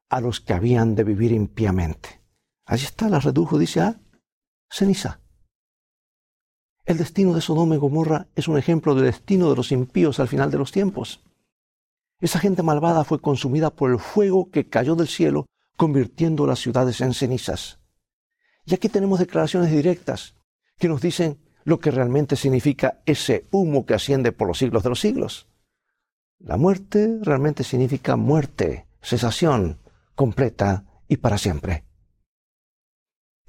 a 0.09 0.23
los 0.23 0.40
que 0.40 0.54
habían 0.54 0.94
de 0.94 1.04
vivir 1.04 1.33
impíamente. 1.33 2.23
Allí 2.64 2.87
está, 2.87 3.11
la 3.11 3.21
redujo, 3.21 3.59
dice, 3.59 3.83
a 3.83 4.00
ceniza. 4.71 5.21
El 6.87 6.97
destino 6.97 7.35
de 7.35 7.42
Sodoma 7.42 7.75
y 7.75 7.78
Gomorra 7.78 8.28
es 8.35 8.49
un 8.49 8.56
ejemplo 8.56 8.94
del 8.94 9.04
destino 9.04 9.50
de 9.50 9.56
los 9.56 9.73
impíos 9.73 10.21
al 10.21 10.28
final 10.28 10.50
de 10.50 10.56
los 10.56 10.73
tiempos. 10.73 11.21
Esa 12.25 12.38
gente 12.38 12.62
malvada 12.62 13.04
fue 13.04 13.21
consumida 13.21 13.69
por 13.69 13.90
el 13.90 13.99
fuego 13.99 14.50
que 14.50 14.66
cayó 14.66 14.95
del 14.95 15.09
cielo, 15.09 15.45
convirtiendo 15.76 16.47
las 16.47 16.59
ciudades 16.59 17.02
en 17.02 17.12
cenizas. 17.12 17.81
Y 18.64 18.73
aquí 18.73 18.88
tenemos 18.88 19.19
declaraciones 19.19 19.71
directas 19.71 20.35
que 20.78 20.88
nos 20.88 21.02
dicen 21.02 21.38
lo 21.64 21.81
que 21.81 21.90
realmente 21.90 22.37
significa 22.37 23.02
ese 23.04 23.47
humo 23.50 23.85
que 23.85 23.93
asciende 23.93 24.33
por 24.33 24.49
los 24.49 24.57
siglos 24.57 24.83
de 24.83 24.88
los 24.88 25.00
siglos. 25.00 25.49
La 26.38 26.57
muerte 26.57 27.19
realmente 27.21 27.62
significa 27.62 28.16
muerte, 28.16 28.87
cesación 29.02 29.81
completa 30.14 30.87
y 31.07 31.19
para 31.19 31.37
siempre. 31.37 31.85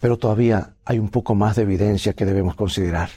Pero 0.01 0.17
todavía 0.17 0.75
hay 0.83 0.99
un 0.99 1.07
poco 1.07 1.33
más 1.33 1.55
de 1.55 1.61
evidencia 1.61 2.11
que 2.11 2.25
debemos 2.25 2.55
considerar. 2.55 3.09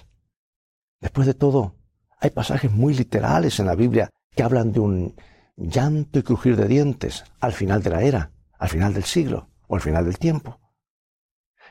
Después 1.00 1.26
de 1.26 1.34
todo, 1.34 1.74
hay 2.20 2.30
pasajes 2.30 2.70
muy 2.70 2.94
literales 2.94 3.58
en 3.58 3.66
la 3.66 3.74
Biblia 3.74 4.08
que 4.36 4.44
hablan 4.44 4.70
de 4.70 4.78
un 4.78 5.16
llanto 5.58 6.20
y 6.20 6.22
crujir 6.22 6.56
de 6.56 6.68
dientes 6.68 7.24
al 7.40 7.52
final 7.52 7.82
de 7.82 7.90
la 7.90 8.02
era, 8.02 8.30
al 8.58 8.68
final 8.68 8.94
del 8.94 9.04
siglo 9.04 9.48
o 9.66 9.74
al 9.74 9.80
final 9.80 10.04
del 10.04 10.18
tiempo. 10.18 10.60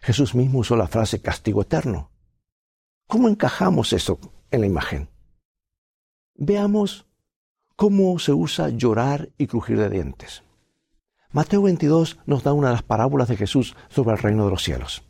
Jesús 0.01 0.35
mismo 0.35 0.59
usó 0.59 0.75
la 0.75 0.87
frase 0.87 1.21
castigo 1.21 1.61
eterno. 1.61 2.11
¿Cómo 3.07 3.29
encajamos 3.29 3.93
eso 3.93 4.19
en 4.51 4.61
la 4.61 4.67
imagen? 4.67 5.09
Veamos 6.35 7.07
cómo 7.75 8.19
se 8.19 8.33
usa 8.33 8.69
llorar 8.69 9.29
y 9.37 9.47
crujir 9.47 9.79
de 9.79 9.89
dientes. 9.89 10.43
Mateo 11.31 11.61
22 11.61 12.19
nos 12.25 12.43
da 12.43 12.53
una 12.53 12.67
de 12.67 12.73
las 12.73 12.83
parábolas 12.83 13.27
de 13.27 13.37
Jesús 13.37 13.75
sobre 13.89 14.11
el 14.13 14.21
reino 14.21 14.45
de 14.45 14.51
los 14.51 14.63
cielos. 14.63 15.03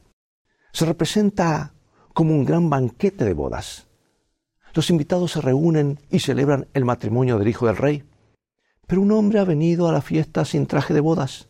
Se 0.72 0.86
representa 0.86 1.74
como 2.14 2.34
un 2.34 2.46
gran 2.46 2.70
banquete 2.70 3.26
de 3.26 3.34
bodas. 3.34 3.88
Los 4.74 4.90
invitados 4.90 5.32
se 5.32 5.42
reúnen 5.42 6.00
y 6.12 6.20
celebran 6.20 6.68
el 6.74 6.86
matrimonio 6.86 7.38
del 7.40 7.48
hijo 7.48 7.68
del 7.68 7.78
rey. 7.78 8.04
Pero 8.88 9.02
un 9.02 9.12
hombre 9.12 9.40
ha 9.40 9.44
venido 9.44 9.88
a 9.88 9.92
la 9.92 10.02
fiesta 10.02 10.46
sin 10.46 10.66
traje 10.66 10.94
de 10.94 11.02
bodas. 11.02 11.50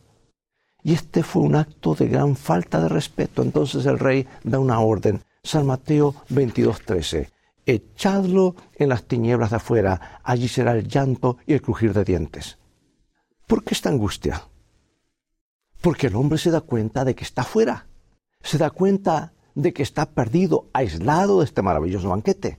Y 0.82 0.92
este 0.92 1.22
fue 1.22 1.42
un 1.42 1.54
acto 1.54 1.94
de 1.94 2.08
gran 2.08 2.36
falta 2.36 2.80
de 2.80 2.88
respeto. 2.88 3.42
Entonces 3.42 3.86
el 3.86 3.98
rey 3.98 4.26
da 4.44 4.58
una 4.58 4.80
orden 4.80 5.22
San 5.42 5.66
Mateo 5.66 6.14
22:13. 6.30 7.30
Echadlo 7.64 8.56
en 8.74 8.88
las 8.88 9.04
tinieblas 9.04 9.50
de 9.50 9.56
afuera, 9.56 10.20
allí 10.24 10.48
será 10.48 10.72
el 10.72 10.88
llanto 10.88 11.38
y 11.46 11.52
el 11.52 11.62
crujir 11.62 11.92
de 11.92 12.04
dientes. 12.04 12.58
¿Por 13.46 13.62
qué 13.62 13.74
esta 13.74 13.88
angustia? 13.88 14.42
Porque 15.80 16.08
el 16.08 16.16
hombre 16.16 16.38
se 16.38 16.50
da 16.50 16.60
cuenta 16.62 17.04
de 17.04 17.14
que 17.14 17.24
está 17.24 17.42
afuera, 17.42 17.86
se 18.42 18.58
da 18.58 18.70
cuenta 18.70 19.32
de 19.54 19.72
que 19.72 19.82
está 19.82 20.10
perdido, 20.10 20.68
aislado 20.72 21.38
de 21.38 21.44
este 21.44 21.62
maravilloso 21.62 22.08
banquete. 22.08 22.58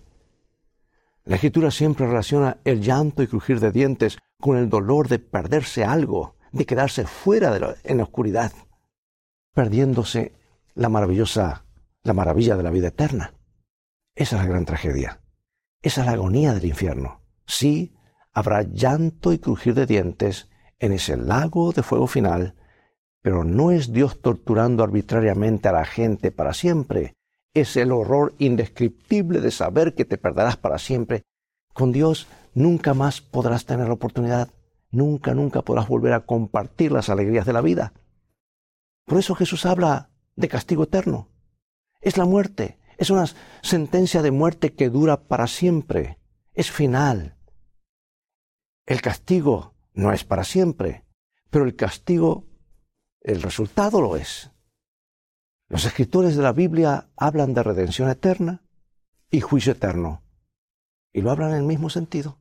La 1.26 1.36
escritura 1.36 1.72
siempre 1.72 2.08
relaciona 2.08 2.58
el 2.64 2.82
llanto 2.82 3.24
y 3.24 3.28
crujir 3.28 3.60
de 3.60 3.72
dientes 3.72 4.18
con 4.39 4.58
el 4.58 4.69
dolor 4.69 5.08
de 5.08 5.19
perderse 5.19 5.84
algo, 5.84 6.36
de 6.51 6.65
quedarse 6.65 7.05
fuera 7.05 7.51
de 7.51 7.75
en 7.84 7.98
la 7.98 8.03
oscuridad, 8.03 8.51
perdiéndose 9.53 10.34
la 10.75 10.89
maravillosa 10.89 11.65
la 12.03 12.13
maravilla 12.13 12.55
de 12.55 12.63
la 12.63 12.72
vida 12.72 12.88
eterna. 12.88 13.34
Esa 14.15 14.38
es 14.38 14.43
la 14.43 14.50
gran 14.50 14.65
tragedia. 14.65 15.22
Esa 15.81 16.01
es 16.01 16.08
la 16.08 16.13
agonía 16.13 16.53
del 16.53 16.65
infierno. 16.65 17.22
Sí, 17.46 17.96
habrá 18.34 18.63
llanto 18.63 19.34
y 19.34 19.39
crujir 19.39 19.74
de 19.74 19.86
dientes 19.86 20.49
en 20.80 20.93
ese 20.93 21.17
lago 21.17 21.71
de 21.71 21.84
fuego 21.84 22.08
final, 22.08 22.56
pero 23.21 23.43
no 23.43 23.71
es 23.71 23.91
Dios 23.91 24.21
torturando 24.21 24.84
arbitrariamente 24.84 25.67
a 25.67 25.73
la 25.73 25.86
gente 25.86 26.32
para 26.32 26.54
siempre. 26.54 27.15
Es 27.54 27.75
el 27.75 27.91
horror 27.91 28.34
indescriptible 28.38 29.41
de 29.41 29.52
saber 29.52 29.93
que 29.93 30.06
te 30.06 30.17
perderás 30.17 30.58
para 30.58 30.78
siempre. 30.80 31.23
Con 31.73 31.91
Dios 31.91 32.28
nunca 32.60 32.93
más 32.93 33.22
podrás 33.22 33.65
tener 33.65 33.88
la 33.88 33.93
oportunidad. 33.93 34.50
Nunca, 34.91 35.34
nunca 35.34 35.62
podrás 35.62 35.88
volver 35.88 36.13
a 36.13 36.26
compartir 36.26 36.91
las 36.91 37.10
alegrías 37.10 37.45
de 37.45 37.54
la 37.54 37.62
vida. 37.62 37.93
Por 39.06 39.19
eso 39.19 39.36
Jesús 39.36 39.65
habla 39.65 40.10
de 40.36 40.48
castigo 40.48 40.84
eterno 40.84 41.30
es 42.02 42.17
la 42.17 42.26
muerte. 42.26 42.80
Es 42.98 43.10
una 43.10 43.26
sentencia 43.62 44.22
de 44.22 44.32
muerte 44.32 44.74
que 44.74 44.89
dura 44.89 45.28
para 45.28 45.48
siempre. 45.48 46.17
Es 46.54 46.72
final. 46.72 47.38
El 48.86 49.02
castigo 49.02 49.76
no 49.93 50.12
es 50.12 50.24
para 50.24 50.43
siempre, 50.43 51.06
pero 51.50 51.65
el 51.65 51.76
castigo, 51.76 52.48
el 53.22 53.41
resultado 53.41 54.02
lo 54.02 54.15
es. 54.15 54.52
Los 55.67 55.86
escritores 55.86 56.36
de 56.36 56.43
la 56.43 56.54
Biblia 56.54 57.10
hablan 57.15 57.54
de 57.54 57.63
redención 57.63 58.10
eterna 58.10 58.63
y 59.30 59.41
juicio 59.41 59.74
eterno, 59.74 60.24
y 61.13 61.22
lo 61.22 61.30
hablan 61.30 61.52
en 61.52 61.58
el 61.58 61.63
mismo 61.63 61.91
sentido. 61.91 62.38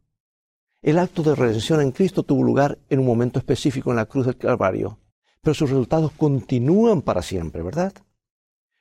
El 0.80 0.98
acto 0.98 1.24
de 1.24 1.34
redención 1.34 1.80
en 1.80 1.90
Cristo 1.90 2.22
tuvo 2.22 2.44
lugar 2.44 2.78
en 2.88 3.00
un 3.00 3.06
momento 3.06 3.40
específico 3.40 3.90
en 3.90 3.96
la 3.96 4.06
cruz 4.06 4.26
del 4.26 4.36
Calvario, 4.36 5.00
pero 5.42 5.54
sus 5.54 5.70
resultados 5.70 6.12
continúan 6.12 7.02
para 7.02 7.20
siempre, 7.20 7.62
¿verdad? 7.62 7.92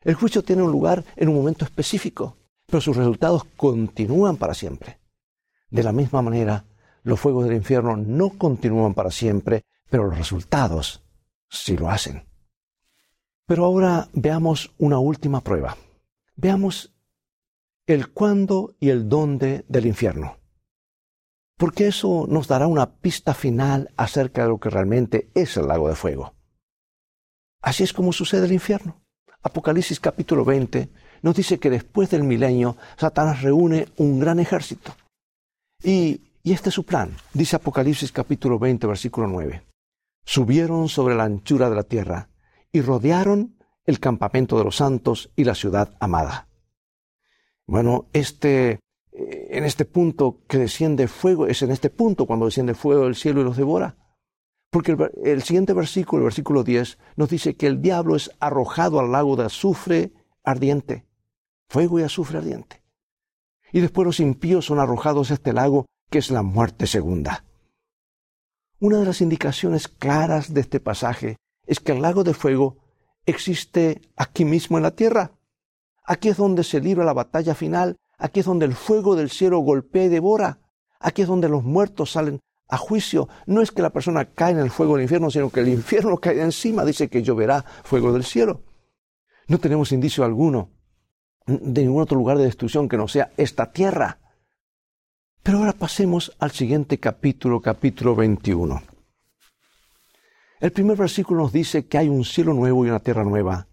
El 0.02 0.14
juicio 0.14 0.44
tiene 0.44 0.62
un 0.62 0.72
lugar 0.72 1.04
en 1.16 1.30
un 1.30 1.36
momento 1.36 1.66
específico, 1.66 2.38
pero 2.68 2.82
sus 2.82 2.96
resultados 2.96 3.46
continúan 3.56 4.38
para 4.38 4.54
siempre. 4.54 5.00
De 5.72 5.82
la 5.82 5.92
misma 5.92 6.22
manera, 6.22 6.66
los 7.02 7.20
fuegos 7.20 7.46
del 7.46 7.56
infierno 7.56 7.98
no 7.98 8.38
continúan 8.38 8.94
para 8.94 9.10
siempre, 9.10 9.66
pero 9.90 10.06
los 10.06 10.18
resultados 10.18 11.04
sí 11.50 11.78
lo 11.78 11.90
hacen. 11.90 12.28
Pero 13.48 13.66
ahora 13.66 14.08
veamos 14.14 14.74
una 14.78 15.00
última 15.00 15.42
prueba. 15.42 15.78
Veamos 16.36 16.94
el 17.88 18.12
cuándo 18.12 18.76
y 18.80 18.90
el 18.90 19.10
dónde 19.10 19.66
del 19.68 19.88
infierno. 19.88 20.37
Porque 21.58 21.88
eso 21.88 22.26
nos 22.30 22.48
dará 22.48 22.68
una 22.68 22.98
pista 22.98 23.34
final 23.34 23.92
acerca 23.98 24.44
de 24.44 24.50
lo 24.50 24.60
que 24.60 24.70
realmente 24.70 25.30
es 25.34 25.58
el 25.58 25.68
lago 25.68 25.90
de 25.90 25.96
fuego. 25.96 26.36
Así 27.62 27.84
es 27.84 27.94
como 27.94 28.14
sucede 28.14 28.46
el 28.46 28.54
infierno. 28.54 29.02
Apocalipsis 29.42 30.00
capítulo 30.00 30.46
20 30.46 30.90
nos 31.24 31.36
dice 31.36 31.60
que 31.60 31.70
después 31.70 32.12
del 32.12 32.24
milenio 32.24 32.78
Satanás 32.98 33.42
reúne 33.42 33.88
un 33.98 34.20
gran 34.20 34.40
ejército. 34.40 34.96
Y, 35.84 36.22
y 36.44 36.54
este 36.54 36.70
es 36.70 36.76
su 36.76 36.86
plan. 36.86 37.16
Dice 37.34 37.56
Apocalipsis 37.56 38.12
capítulo 38.12 38.60
20 38.60 38.86
versículo 38.86 39.28
9. 39.28 39.64
Subieron 40.24 40.90
sobre 40.90 41.16
la 41.16 41.24
anchura 41.24 41.70
de 41.70 41.76
la 41.76 41.84
tierra 41.84 42.30
y 42.72 42.82
rodearon 42.82 43.58
el 43.86 44.00
campamento 44.00 44.58
de 44.58 44.66
los 44.66 44.76
santos 44.76 45.32
y 45.36 45.46
la 45.46 45.56
ciudad 45.56 45.96
amada. 46.00 46.48
Bueno, 47.66 48.06
este, 48.14 48.80
en 49.50 49.64
este 49.64 49.86
punto 49.86 50.42
que 50.48 50.58
desciende 50.58 51.08
fuego, 51.08 51.48
es 51.48 51.62
en 51.62 51.72
este 51.72 51.90
punto 51.90 52.26
cuando 52.26 52.46
desciende 52.46 52.74
fuego 52.74 53.06
del 53.06 53.16
cielo 53.16 53.42
y 53.42 53.44
los 53.44 53.58
devora. 53.58 53.96
Porque 54.70 54.98
el, 55.24 55.42
siguiente 55.44 55.74
versículo, 55.74 56.22
el 56.22 56.26
versículo 56.26 56.64
10, 56.64 56.98
nos 57.16 57.30
dice 57.30 57.56
que 57.56 57.68
el 57.68 57.82
diablo 57.82 58.16
es 58.16 58.32
arrojado 58.40 59.00
al 59.00 59.12
lago 59.12 59.36
de 59.36 59.46
azufre 59.46 60.14
ardiente, 60.44 61.06
fuego 61.70 62.00
y 62.00 62.04
azufre 62.04 62.40
ardiente. 62.40 62.84
Y 63.72 63.80
después 63.80 64.06
los 64.06 64.20
impíos 64.20 64.66
son 64.66 64.80
arrojados 64.80 65.32
a 65.32 65.36
este 65.36 65.54
lago 65.54 65.86
que 66.10 66.20
es 66.20 66.32
la 66.32 66.42
muerte 66.42 66.88
segunda. 66.88 67.46
Una 68.80 69.00
de 69.00 69.06
las 69.06 69.22
indicaciones 69.22 69.88
claras 69.88 70.54
de 70.54 70.62
este 70.62 70.80
pasaje 70.80 71.38
es 71.66 71.80
que 71.80 71.94
el 71.94 72.02
lago 72.02 72.24
de 72.24 72.34
fuego 72.34 72.78
existe 73.26 74.02
aquí 74.16 74.46
mismo 74.46 74.78
en 74.78 74.84
la 74.84 74.96
tierra. 74.96 75.32
Aquí 76.04 76.30
es 76.30 76.38
donde 76.38 76.64
se 76.64 76.80
libra 76.80 77.04
la 77.04 77.14
batalla 77.14 77.56
final, 77.56 77.98
aquí 78.18 78.40
es 78.42 78.46
donde 78.46 78.66
el 78.66 78.76
fuego 78.76 79.16
del 79.16 79.30
cielo 79.30 79.60
golpea 79.60 80.06
y 80.06 80.10
devora, 80.10 80.60
aquí 81.00 81.22
es 81.22 81.28
donde 81.28 81.50
los 81.50 81.64
muertos 81.64 82.12
salen 82.12 82.40
a 82.68 82.78
juicio. 82.78 83.30
No 83.46 83.62
es 83.62 83.72
que 83.72 83.82
la 83.82 83.92
persona 83.92 84.26
cae 84.26 84.52
en 84.52 84.60
el 84.60 84.72
fuego 84.72 84.96
del 84.96 85.04
infierno, 85.04 85.30
sino 85.32 85.50
que 85.50 85.62
el 85.62 85.70
infierno 85.70 86.18
cae 86.22 86.42
encima, 86.42 86.86
dice 86.86 87.10
que 87.10 87.24
lloverá 87.24 87.64
fuego 87.84 88.12
del 88.14 88.24
cielo. 88.24 88.62
No 89.48 89.60
tenemos 89.60 89.92
indicio 89.92 90.26
alguno 90.26 90.72
de 91.46 91.84
ningún 91.84 92.02
otro 92.02 92.18
lugar 92.18 92.38
de 92.38 92.44
destrucción 92.44 92.90
que 92.90 92.98
no 92.98 93.08
sea 93.08 93.32
esta 93.38 93.72
tierra. 93.72 94.20
Pero 95.42 95.60
ahora 95.60 95.72
pasemos 95.72 96.36
al 96.40 96.52
siguiente 96.52 97.00
capítulo, 97.00 97.62
capítulo 97.62 98.16
21. 98.16 98.82
El 100.60 100.72
primer 100.72 100.98
versículo 100.98 101.44
nos 101.44 101.54
dice 101.54 101.88
que 101.88 101.98
hay 101.98 102.10
un 102.10 102.26
cielo 102.26 102.54
nuevo 102.54 102.86
y 102.86 102.90
una 102.90 103.00
tierra 103.00 103.24
nueva. 103.24 103.68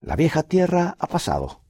La 0.00 0.16
vieja 0.16 0.42
tierra 0.42 0.96
ha 0.98 1.06
pasado. 1.06 1.61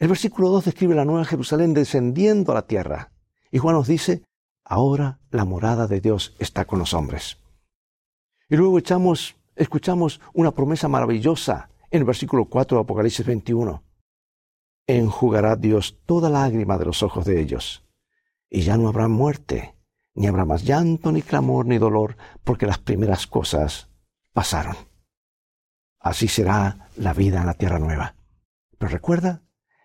El 0.00 0.08
versículo 0.08 0.48
2 0.48 0.64
describe 0.64 0.94
la 0.94 1.04
nueva 1.04 1.26
Jerusalén 1.26 1.74
descendiendo 1.74 2.52
a 2.52 2.54
la 2.54 2.66
tierra. 2.66 3.12
Y 3.50 3.58
Juan 3.58 3.76
nos 3.76 3.86
dice 3.86 4.24
ahora 4.64 5.20
la 5.30 5.44
morada 5.44 5.86
de 5.86 6.00
Dios 6.00 6.34
está 6.38 6.64
con 6.64 6.78
los 6.78 6.94
hombres. 6.94 7.36
Y 8.48 8.56
luego 8.56 8.78
escuchamos 8.78 10.20
una 10.32 10.52
promesa 10.52 10.88
maravillosa 10.88 11.68
en 11.90 11.98
el 12.00 12.06
versículo 12.06 12.46
4 12.46 12.78
de 12.78 12.82
Apocalipsis 12.82 13.26
21. 13.26 13.84
enjugará 14.86 15.54
Dios 15.54 15.98
toda 16.06 16.30
lágrima 16.30 16.78
de 16.78 16.86
los 16.86 17.02
ojos 17.02 17.26
de 17.26 17.38
ellos, 17.38 17.84
y 18.48 18.62
ya 18.62 18.76
no 18.78 18.88
habrá 18.88 19.06
muerte, 19.06 19.76
ni 20.14 20.26
habrá 20.26 20.44
más 20.46 20.64
llanto, 20.64 21.12
ni 21.12 21.20
clamor, 21.20 21.66
ni 21.66 21.76
dolor, 21.76 22.16
porque 22.42 22.66
las 22.66 22.78
primeras 22.78 23.26
cosas 23.26 23.88
pasaron. 24.32 24.76
Así 26.00 26.26
será 26.26 26.88
la 26.96 27.12
vida 27.12 27.40
en 27.40 27.46
la 27.46 27.54
tierra 27.54 27.78
nueva. 27.78 28.16
Pero 28.78 28.90
recuerda, 28.90 29.42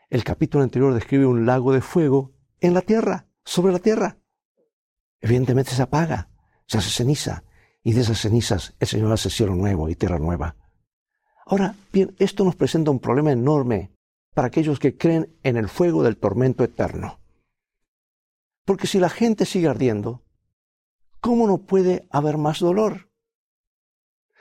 el 0.09 0.23
capítulo 0.23 0.63
anterior 0.63 0.93
describe 0.93 1.25
un 1.25 1.45
lago 1.45 1.73
de 1.73 1.81
fuego 1.81 2.33
en 2.59 2.73
la 2.73 2.81
tierra, 2.81 3.27
sobre 3.43 3.73
la 3.73 3.79
tierra. 3.79 4.17
Evidentemente 5.21 5.71
se 5.71 5.81
apaga, 5.81 6.29
se 6.67 6.77
hace 6.77 6.89
ceniza, 6.89 7.43
y 7.83 7.93
de 7.93 8.01
esas 8.01 8.19
cenizas 8.19 8.75
el 8.79 8.87
Señor 8.87 9.11
hace 9.11 9.29
cielo 9.29 9.55
nuevo 9.55 9.89
y 9.89 9.95
tierra 9.95 10.19
nueva. 10.19 10.55
Ahora, 11.45 11.75
bien, 11.93 12.15
esto 12.17 12.43
nos 12.43 12.55
presenta 12.55 12.91
un 12.91 12.99
problema 12.99 13.31
enorme 13.31 13.91
para 14.33 14.47
aquellos 14.47 14.79
que 14.79 14.97
creen 14.97 15.37
en 15.43 15.57
el 15.57 15.69
fuego 15.69 16.03
del 16.03 16.17
tormento 16.17 16.63
eterno. 16.63 17.19
Porque 18.65 18.87
si 18.87 18.99
la 18.99 19.09
gente 19.09 19.45
sigue 19.45 19.67
ardiendo, 19.67 20.23
¿cómo 21.21 21.47
no 21.47 21.59
puede 21.59 22.07
haber 22.09 22.37
más 22.37 22.59
dolor? 22.59 23.11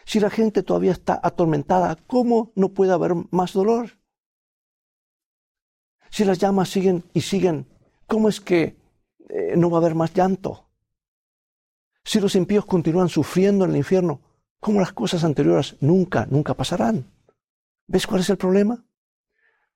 Si 0.07 0.20
la 0.20 0.31
gente 0.31 0.62
todavía 0.62 0.92
está 0.92 1.20
atormentada, 1.22 1.96
¿cómo 2.07 2.53
no 2.55 2.70
puede 2.70 2.92
haber 2.92 3.14
más 3.31 3.53
dolor? 3.53 3.98
Si 6.14 6.24
las 6.24 6.38
llamas 6.38 6.68
siguen 6.68 7.03
y 7.12 7.22
siguen, 7.22 7.66
¿cómo 8.07 8.29
es 8.29 8.40
que 8.40 8.77
eh, 9.29 9.55
no 9.57 9.68
va 9.68 9.79
a 9.79 9.81
haber 9.81 9.96
más 9.96 10.14
llanto? 10.14 10.68
Si 12.05 12.20
los 12.20 12.37
impíos 12.37 12.66
continúan 12.66 13.09
sufriendo 13.09 13.64
en 13.64 13.72
el 13.72 13.79
infierno, 13.79 14.20
¿cómo 14.61 14.79
las 14.79 14.92
cosas 14.92 15.24
anteriores 15.24 15.74
nunca, 15.81 16.24
nunca 16.31 16.55
pasarán? 16.55 17.11
¿Ves 17.88 18.07
cuál 18.07 18.20
es 18.20 18.31
el 18.31 18.37
problema? 18.37 18.85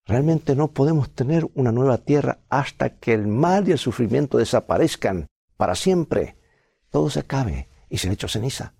Realmente 0.06 0.54
no 0.54 0.68
podemos 0.68 1.10
tener 1.10 1.44
una 1.56 1.72
nueva 1.72 1.98
tierra 1.98 2.38
hasta 2.48 2.90
que 2.90 3.14
el 3.14 3.26
mal 3.26 3.68
y 3.68 3.72
el 3.72 3.78
sufrimiento 3.78 4.38
desaparezcan 4.38 5.26
para 5.56 5.74
siempre. 5.74 6.36
Todo 6.88 7.10
se 7.10 7.18
acabe 7.18 7.68
y 7.88 7.98
se 7.98 8.10
ha 8.10 8.12
hecho 8.12 8.28
ceniza. 8.28 8.74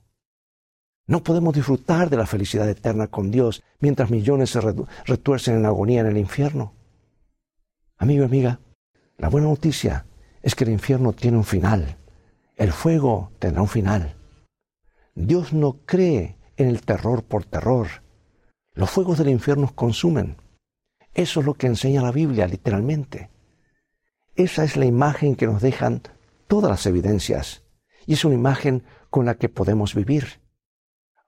No 1.08 1.24
podemos 1.24 1.52
disfrutar 1.54 2.08
de 2.08 2.18
la 2.18 2.26
felicidad 2.26 2.68
eterna 2.68 3.08
con 3.08 3.32
Dios 3.32 3.64
mientras 3.80 4.10
millones 4.10 4.50
se 4.50 4.60
retuercen 5.06 5.56
en 5.56 5.66
agonía 5.66 6.02
en 6.02 6.06
el 6.06 6.18
infierno. 6.18 6.77
Amigo 7.98 8.24
amiga, 8.24 8.60
la 9.16 9.28
buena 9.28 9.48
noticia 9.48 10.06
es 10.42 10.54
que 10.54 10.64
el 10.64 10.70
infierno 10.70 11.12
tiene 11.12 11.36
un 11.36 11.44
final. 11.44 11.98
El 12.56 12.72
fuego 12.72 13.32
tendrá 13.38 13.62
un 13.62 13.68
final. 13.68 14.16
Dios 15.14 15.52
no 15.52 15.80
cree 15.84 16.38
en 16.56 16.68
el 16.68 16.82
terror 16.82 17.24
por 17.24 17.44
terror. 17.44 17.88
Los 18.72 18.90
fuegos 18.90 19.18
del 19.18 19.28
infierno 19.28 19.72
consumen 19.74 20.36
eso 21.18 21.40
es 21.40 21.46
lo 21.46 21.54
que 21.54 21.66
enseña 21.66 22.00
la 22.00 22.12
Biblia 22.12 22.46
literalmente. 22.46 23.28
Esa 24.36 24.62
es 24.62 24.76
la 24.76 24.84
imagen 24.84 25.34
que 25.34 25.48
nos 25.48 25.60
dejan 25.60 26.02
todas 26.46 26.70
las 26.70 26.86
evidencias 26.86 27.64
y 28.06 28.12
es 28.12 28.24
una 28.24 28.36
imagen 28.36 28.84
con 29.10 29.26
la 29.26 29.34
que 29.34 29.48
podemos 29.48 29.96
vivir. 29.96 30.40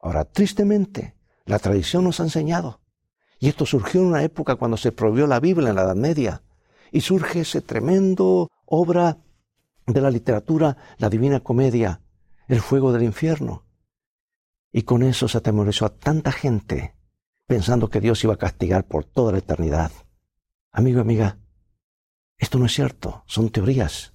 Ahora, 0.01 0.25
tristemente, 0.25 1.17
la 1.45 1.59
tradición 1.59 2.05
nos 2.05 2.21
ha 2.21 2.23
enseñado, 2.23 2.81
y 3.41 3.49
esto 3.49 3.67
surgió 3.67 4.01
en 4.01 4.07
una 4.07 4.23
época 4.23 4.55
cuando 4.55 4.77
se 4.77 4.93
prohibió 4.93 5.27
la 5.27 5.41
Biblia 5.41 5.71
en 5.71 5.75
la 5.75 5.83
Edad 5.83 5.97
Media, 5.97 6.45
y 6.93 7.01
surge 7.01 7.41
ese 7.41 7.61
tremendo 7.61 8.51
obra 8.67 9.19
de 9.87 10.01
la 10.01 10.11
literatura, 10.11 10.77
la 10.99 11.09
Divina 11.09 11.41
Comedia, 11.41 12.01
el 12.49 12.61
fuego 12.61 12.93
del 12.93 13.03
infierno. 13.03 13.65
Y 14.73 14.83
con 14.83 15.03
eso 15.03 15.29
se 15.29 15.39
atemorizó 15.39 15.87
a 15.87 15.95
tanta 15.95 16.33
gente 16.33 16.95
pensando 17.47 17.89
que 17.89 18.01
Dios 18.01 18.23
iba 18.23 18.35
a 18.35 18.39
castigar 18.39 18.85
por 18.85 19.05
toda 19.05 19.33
la 19.33 19.39
eternidad. 19.39 19.91
Amigo 20.71 21.01
amiga, 21.01 21.39
esto 22.39 22.59
no 22.59 22.67
es 22.67 22.73
cierto, 22.73 23.25
son 23.27 23.51
teorías. 23.51 24.13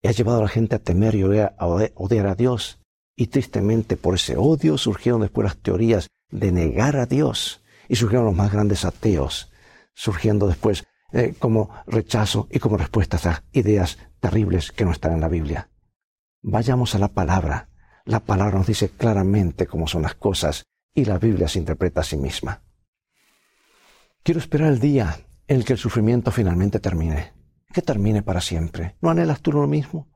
Y 0.00 0.08
ha 0.08 0.12
llevado 0.12 0.38
a 0.38 0.42
la 0.42 0.48
gente 0.48 0.76
a 0.76 0.78
temer 0.78 1.14
y 1.14 1.24
odiar, 1.24 1.56
a 1.58 2.34
Dios. 2.34 2.78
Y 3.16 3.26
tristemente 3.28 3.96
por 3.96 4.14
ese 4.14 4.36
odio 4.36 4.78
surgieron 4.78 5.22
después 5.22 5.44
las 5.44 5.56
teorías 5.56 6.08
de 6.30 6.52
negar 6.52 6.96
a 6.96 7.06
Dios. 7.06 7.62
Y 7.88 7.96
surgieron 7.96 8.26
los 8.26 8.36
más 8.36 8.52
grandes 8.52 8.84
ateos, 8.84 9.50
surgiendo 9.94 10.46
después 10.46 10.84
eh, 11.14 11.32
como 11.38 11.70
rechazo 11.86 12.48
y 12.50 12.58
como 12.58 12.76
respuesta 12.76 13.18
a 13.30 13.44
ideas 13.52 13.98
terribles 14.18 14.72
que 14.72 14.84
no 14.84 14.90
están 14.90 15.12
en 15.12 15.20
la 15.20 15.28
Biblia. 15.28 15.70
Vayamos 16.42 16.96
a 16.96 16.98
la 16.98 17.06
palabra. 17.06 17.68
La 18.04 18.18
palabra 18.18 18.58
nos 18.58 18.66
dice 18.66 18.88
claramente 18.88 19.68
cómo 19.68 19.86
son 19.86 20.02
las 20.02 20.16
cosas 20.16 20.64
y 20.92 21.04
la 21.04 21.18
Biblia 21.18 21.46
se 21.46 21.60
interpreta 21.60 22.00
a 22.00 22.04
sí 22.04 22.16
misma. 22.16 22.62
Quiero 24.24 24.40
esperar 24.40 24.72
el 24.72 24.80
día 24.80 25.16
en 25.46 25.58
el 25.58 25.64
que 25.64 25.74
el 25.74 25.78
sufrimiento 25.78 26.32
finalmente 26.32 26.80
termine, 26.80 27.32
que 27.72 27.80
termine 27.80 28.22
para 28.22 28.40
siempre. 28.40 28.96
¿No 29.00 29.10
anhelas 29.10 29.40
tú 29.40 29.52
lo 29.52 29.68
mismo? 29.68 30.08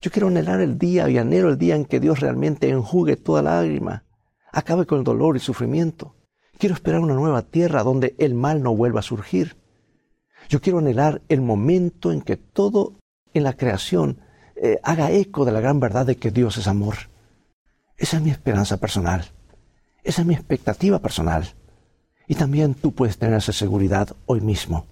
Yo 0.00 0.10
quiero 0.10 0.28
anhelar 0.28 0.62
el 0.62 0.78
día 0.78 1.10
y 1.10 1.18
anhelo 1.18 1.50
el 1.50 1.58
día 1.58 1.76
en 1.76 1.84
que 1.84 2.00
Dios 2.00 2.20
realmente 2.20 2.70
enjugue 2.70 3.16
toda 3.16 3.42
lágrima, 3.42 4.06
acabe 4.50 4.86
con 4.86 5.00
el 5.00 5.04
dolor 5.04 5.36
y 5.36 5.40
sufrimiento. 5.40 6.16
Quiero 6.56 6.74
esperar 6.74 7.00
una 7.00 7.14
nueva 7.14 7.42
tierra 7.42 7.82
donde 7.82 8.14
el 8.18 8.34
mal 8.34 8.62
no 8.62 8.74
vuelva 8.74 9.00
a 9.00 9.02
surgir. 9.02 9.62
Yo 10.48 10.60
quiero 10.60 10.78
anhelar 10.78 11.22
el 11.28 11.40
momento 11.40 12.12
en 12.12 12.22
que 12.22 12.36
todo 12.36 12.98
en 13.32 13.44
la 13.44 13.54
creación 13.54 14.18
eh, 14.56 14.78
haga 14.82 15.10
eco 15.10 15.44
de 15.44 15.52
la 15.52 15.60
gran 15.60 15.80
verdad 15.80 16.06
de 16.06 16.16
que 16.16 16.30
Dios 16.30 16.56
es 16.56 16.68
amor. 16.68 16.96
Esa 17.96 18.16
es 18.16 18.22
mi 18.22 18.30
esperanza 18.30 18.76
personal. 18.78 19.24
Esa 20.02 20.22
es 20.22 20.26
mi 20.26 20.34
expectativa 20.34 20.98
personal. 20.98 21.54
Y 22.26 22.34
también 22.34 22.74
tú 22.74 22.92
puedes 22.92 23.18
tener 23.18 23.36
esa 23.36 23.52
seguridad 23.52 24.16
hoy 24.26 24.40
mismo. 24.40 24.86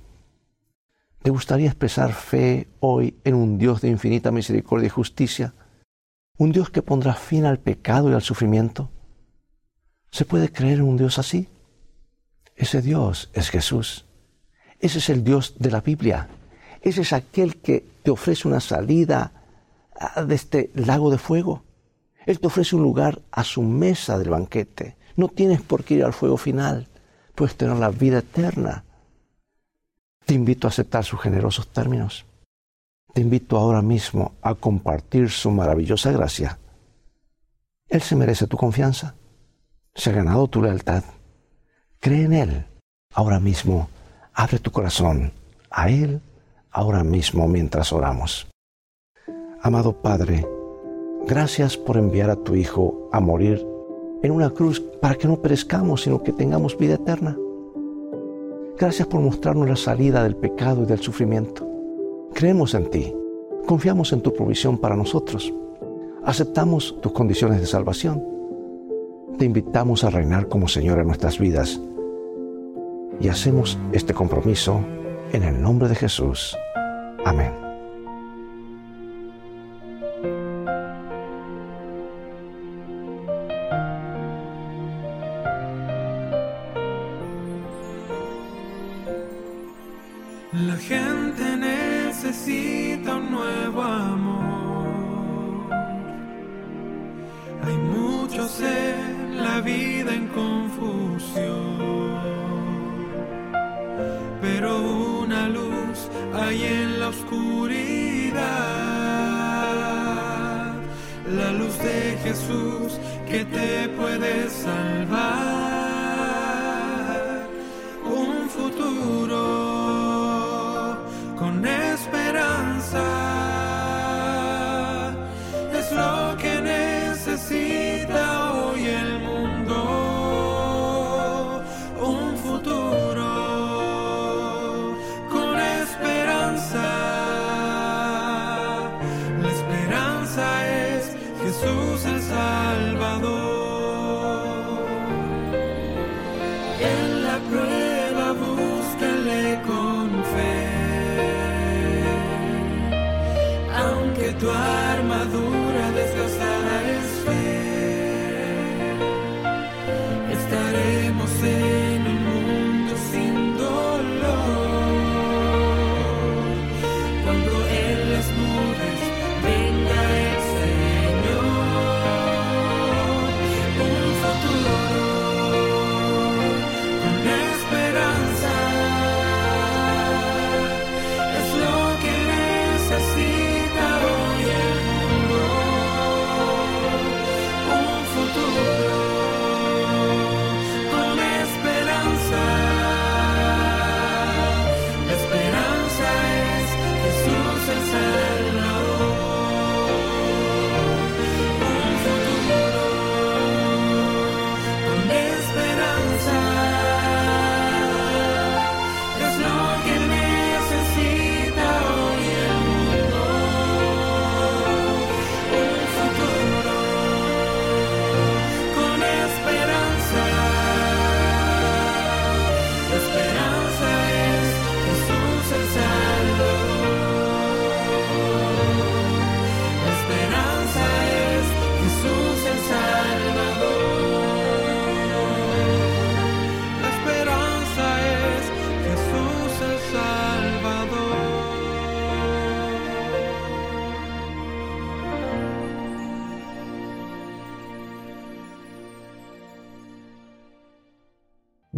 ¿Te 1.22 1.30
gustaría 1.30 1.68
expresar 1.68 2.12
fe 2.12 2.68
hoy 2.80 3.16
en 3.24 3.34
un 3.34 3.56
Dios 3.56 3.80
de 3.80 3.88
infinita 3.88 4.32
misericordia 4.32 4.86
y 4.86 4.90
justicia? 4.90 5.54
¿Un 6.36 6.50
Dios 6.50 6.70
que 6.70 6.82
pondrá 6.82 7.14
fin 7.14 7.44
al 7.44 7.60
pecado 7.60 8.10
y 8.10 8.14
al 8.14 8.22
sufrimiento? 8.22 8.90
¿Se 10.10 10.24
puede 10.24 10.50
creer 10.50 10.78
en 10.78 10.84
un 10.84 10.96
Dios 10.96 11.18
así? 11.18 11.48
Ese 12.56 12.82
Dios 12.82 13.30
es 13.34 13.50
Jesús. 13.50 14.06
Ese 14.82 14.98
es 14.98 15.08
el 15.10 15.22
Dios 15.22 15.54
de 15.58 15.70
la 15.70 15.80
Biblia. 15.80 16.28
Ese 16.82 17.02
es 17.02 17.12
aquel 17.12 17.62
que 17.62 17.86
te 18.02 18.10
ofrece 18.10 18.48
una 18.48 18.58
salida 18.58 19.32
ah, 19.98 20.24
de 20.24 20.34
este 20.34 20.70
lago 20.74 21.08
de 21.08 21.18
fuego. 21.18 21.62
Él 22.26 22.40
te 22.40 22.48
ofrece 22.48 22.74
un 22.74 22.82
lugar 22.82 23.22
a 23.30 23.44
su 23.44 23.62
mesa 23.62 24.18
del 24.18 24.30
banquete. 24.30 24.96
No 25.16 25.28
tienes 25.28 25.62
por 25.62 25.84
qué 25.84 25.94
ir 25.94 26.04
al 26.04 26.12
fuego 26.12 26.36
final, 26.36 26.88
puedes 27.36 27.56
tener 27.56 27.76
la 27.76 27.90
vida 27.90 28.18
eterna. 28.18 28.84
Te 30.26 30.34
invito 30.34 30.66
a 30.66 30.70
aceptar 30.70 31.04
sus 31.04 31.20
generosos 31.20 31.68
términos. 31.68 32.26
Te 33.14 33.20
invito 33.20 33.58
ahora 33.58 33.82
mismo 33.82 34.32
a 34.42 34.56
compartir 34.56 35.30
su 35.30 35.52
maravillosa 35.52 36.10
gracia. 36.10 36.58
Él 37.88 38.02
se 38.02 38.16
merece 38.16 38.48
tu 38.48 38.56
confianza. 38.56 39.14
Se 39.94 40.10
ha 40.10 40.14
ganado 40.14 40.48
tu 40.48 40.60
lealtad. 40.60 41.04
Cree 42.00 42.24
en 42.24 42.32
Él. 42.32 42.66
Ahora 43.14 43.38
mismo, 43.38 43.88
abre 44.34 44.58
tu 44.58 44.70
corazón 44.70 45.32
a 45.70 45.90
Él 45.90 46.20
ahora 46.70 47.04
mismo 47.04 47.46
mientras 47.48 47.92
oramos. 47.92 48.48
Amado 49.60 50.00
Padre, 50.00 50.46
gracias 51.26 51.76
por 51.76 51.96
enviar 51.96 52.30
a 52.30 52.36
tu 52.36 52.54
Hijo 52.54 53.08
a 53.12 53.20
morir 53.20 53.64
en 54.22 54.30
una 54.30 54.50
cruz 54.50 54.80
para 54.80 55.16
que 55.16 55.28
no 55.28 55.40
perezcamos, 55.40 56.02
sino 56.02 56.22
que 56.22 56.32
tengamos 56.32 56.76
vida 56.78 56.94
eterna. 56.94 57.36
Gracias 58.78 59.06
por 59.06 59.20
mostrarnos 59.20 59.68
la 59.68 59.76
salida 59.76 60.22
del 60.22 60.36
pecado 60.36 60.82
y 60.82 60.86
del 60.86 61.00
sufrimiento. 61.00 61.68
Creemos 62.34 62.74
en 62.74 62.90
ti, 62.90 63.14
confiamos 63.66 64.12
en 64.12 64.22
tu 64.22 64.32
provisión 64.32 64.78
para 64.78 64.96
nosotros, 64.96 65.52
aceptamos 66.24 67.00
tus 67.00 67.12
condiciones 67.12 67.60
de 67.60 67.66
salvación. 67.66 68.24
Te 69.38 69.44
invitamos 69.44 70.04
a 70.04 70.10
reinar 70.10 70.48
como 70.48 70.68
Señor 70.68 70.98
en 70.98 71.06
nuestras 71.06 71.38
vidas 71.38 71.80
y 73.22 73.28
hacemos 73.28 73.78
este 73.92 74.12
compromiso 74.12 74.84
en 75.32 75.44
el 75.44 75.62
nombre 75.62 75.88
de 75.88 75.94
Jesús. 75.94 76.56
Amén. 77.24 77.61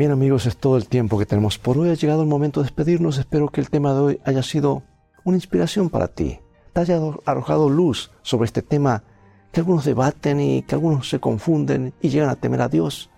Bien 0.04 0.12
amigos, 0.12 0.44
es 0.44 0.58
todo 0.58 0.76
el 0.76 0.86
tiempo 0.86 1.18
que 1.18 1.24
tenemos 1.24 1.58
por 1.58 1.78
hoy. 1.78 1.88
Ha 1.88 1.94
llegado 1.94 2.20
el 2.20 2.28
momento 2.28 2.60
de 2.60 2.64
despedirnos. 2.64 3.16
Espero 3.16 3.48
que 3.48 3.62
el 3.62 3.70
tema 3.70 3.94
de 3.94 4.00
hoy 4.00 4.20
haya 4.26 4.42
sido 4.42 4.82
una 5.24 5.38
inspiración 5.38 5.88
para 5.88 6.08
ti. 6.08 6.40
Te 6.74 6.80
haya 6.82 7.00
arrojado 7.24 7.70
luz 7.70 8.10
sobre 8.20 8.44
este 8.44 8.60
tema 8.60 9.02
que 9.50 9.60
algunos 9.60 9.86
debaten 9.86 10.40
y 10.40 10.60
que 10.60 10.74
algunos 10.74 11.08
se 11.08 11.20
confunden 11.20 11.94
y 12.02 12.10
llegan 12.10 12.28
a 12.28 12.36
temer 12.36 12.60
a 12.60 12.68
Dios. 12.68 13.08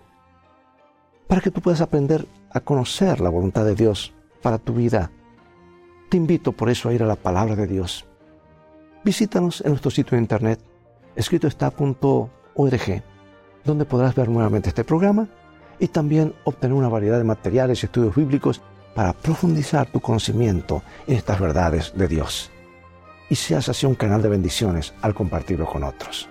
Para 1.27 1.41
que 1.41 1.51
tú 1.51 1.59
puedas 1.59 1.81
aprender 1.81 2.25
a 2.51 2.61
conocer 2.61 3.19
la 3.19 3.31
voluntad 3.31 3.65
de 3.65 3.75
Dios 3.75 4.13
para 4.41 4.57
tu 4.57 4.71
vida. 4.71 5.11
Te 6.09 6.15
invito 6.15 6.53
por 6.53 6.69
eso 6.69 6.87
a 6.87 6.93
ir 6.93 7.03
a 7.03 7.07
la 7.07 7.17
palabra 7.17 7.57
de 7.57 7.67
Dios. 7.67 8.05
Visítanos 9.03 9.59
en 9.59 9.71
nuestro 9.71 9.91
sitio 9.91 10.15
de 10.15 10.21
internet, 10.21 10.61
escrito 11.17 11.49
donde 13.65 13.83
podrás 13.83 14.15
ver 14.15 14.29
nuevamente 14.29 14.69
este 14.69 14.85
programa 14.85 15.27
y 15.79 15.87
también 15.87 16.33
obtener 16.43 16.75
una 16.75 16.89
variedad 16.89 17.17
de 17.17 17.23
materiales 17.23 17.81
y 17.81 17.85
estudios 17.85 18.15
bíblicos 18.15 18.61
para 18.95 19.13
profundizar 19.13 19.87
tu 19.87 19.99
conocimiento 19.99 20.81
en 21.05 21.17
estas 21.17 21.39
verdades 21.39 21.93
de 21.95 22.07
Dios. 22.07 22.51
Y 23.29 23.35
seas 23.35 23.69
así 23.69 23.85
un 23.85 23.95
canal 23.95 24.21
de 24.21 24.29
bendiciones 24.29 24.93
al 25.01 25.13
compartirlo 25.13 25.65
con 25.65 25.83
otros. 25.83 26.27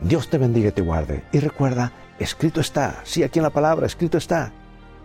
Dios 0.00 0.28
te 0.28 0.38
bendiga 0.38 0.68
y 0.68 0.72
te 0.72 0.82
guarde. 0.82 1.24
Y 1.32 1.38
recuerda, 1.38 1.92
escrito 2.18 2.60
está, 2.60 3.00
sí, 3.04 3.22
aquí 3.22 3.38
en 3.38 3.44
la 3.44 3.50
palabra, 3.50 3.86
escrito 3.86 4.18
está, 4.18 4.52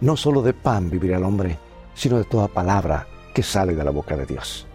no 0.01 0.17
solo 0.17 0.41
de 0.41 0.53
pan 0.53 0.89
vivirá 0.89 1.17
el 1.17 1.23
hombre, 1.23 1.57
sino 1.93 2.17
de 2.17 2.25
toda 2.25 2.47
palabra 2.47 3.07
que 3.33 3.43
sale 3.43 3.75
de 3.75 3.83
la 3.83 3.91
boca 3.91 4.17
de 4.17 4.25
Dios. 4.25 4.66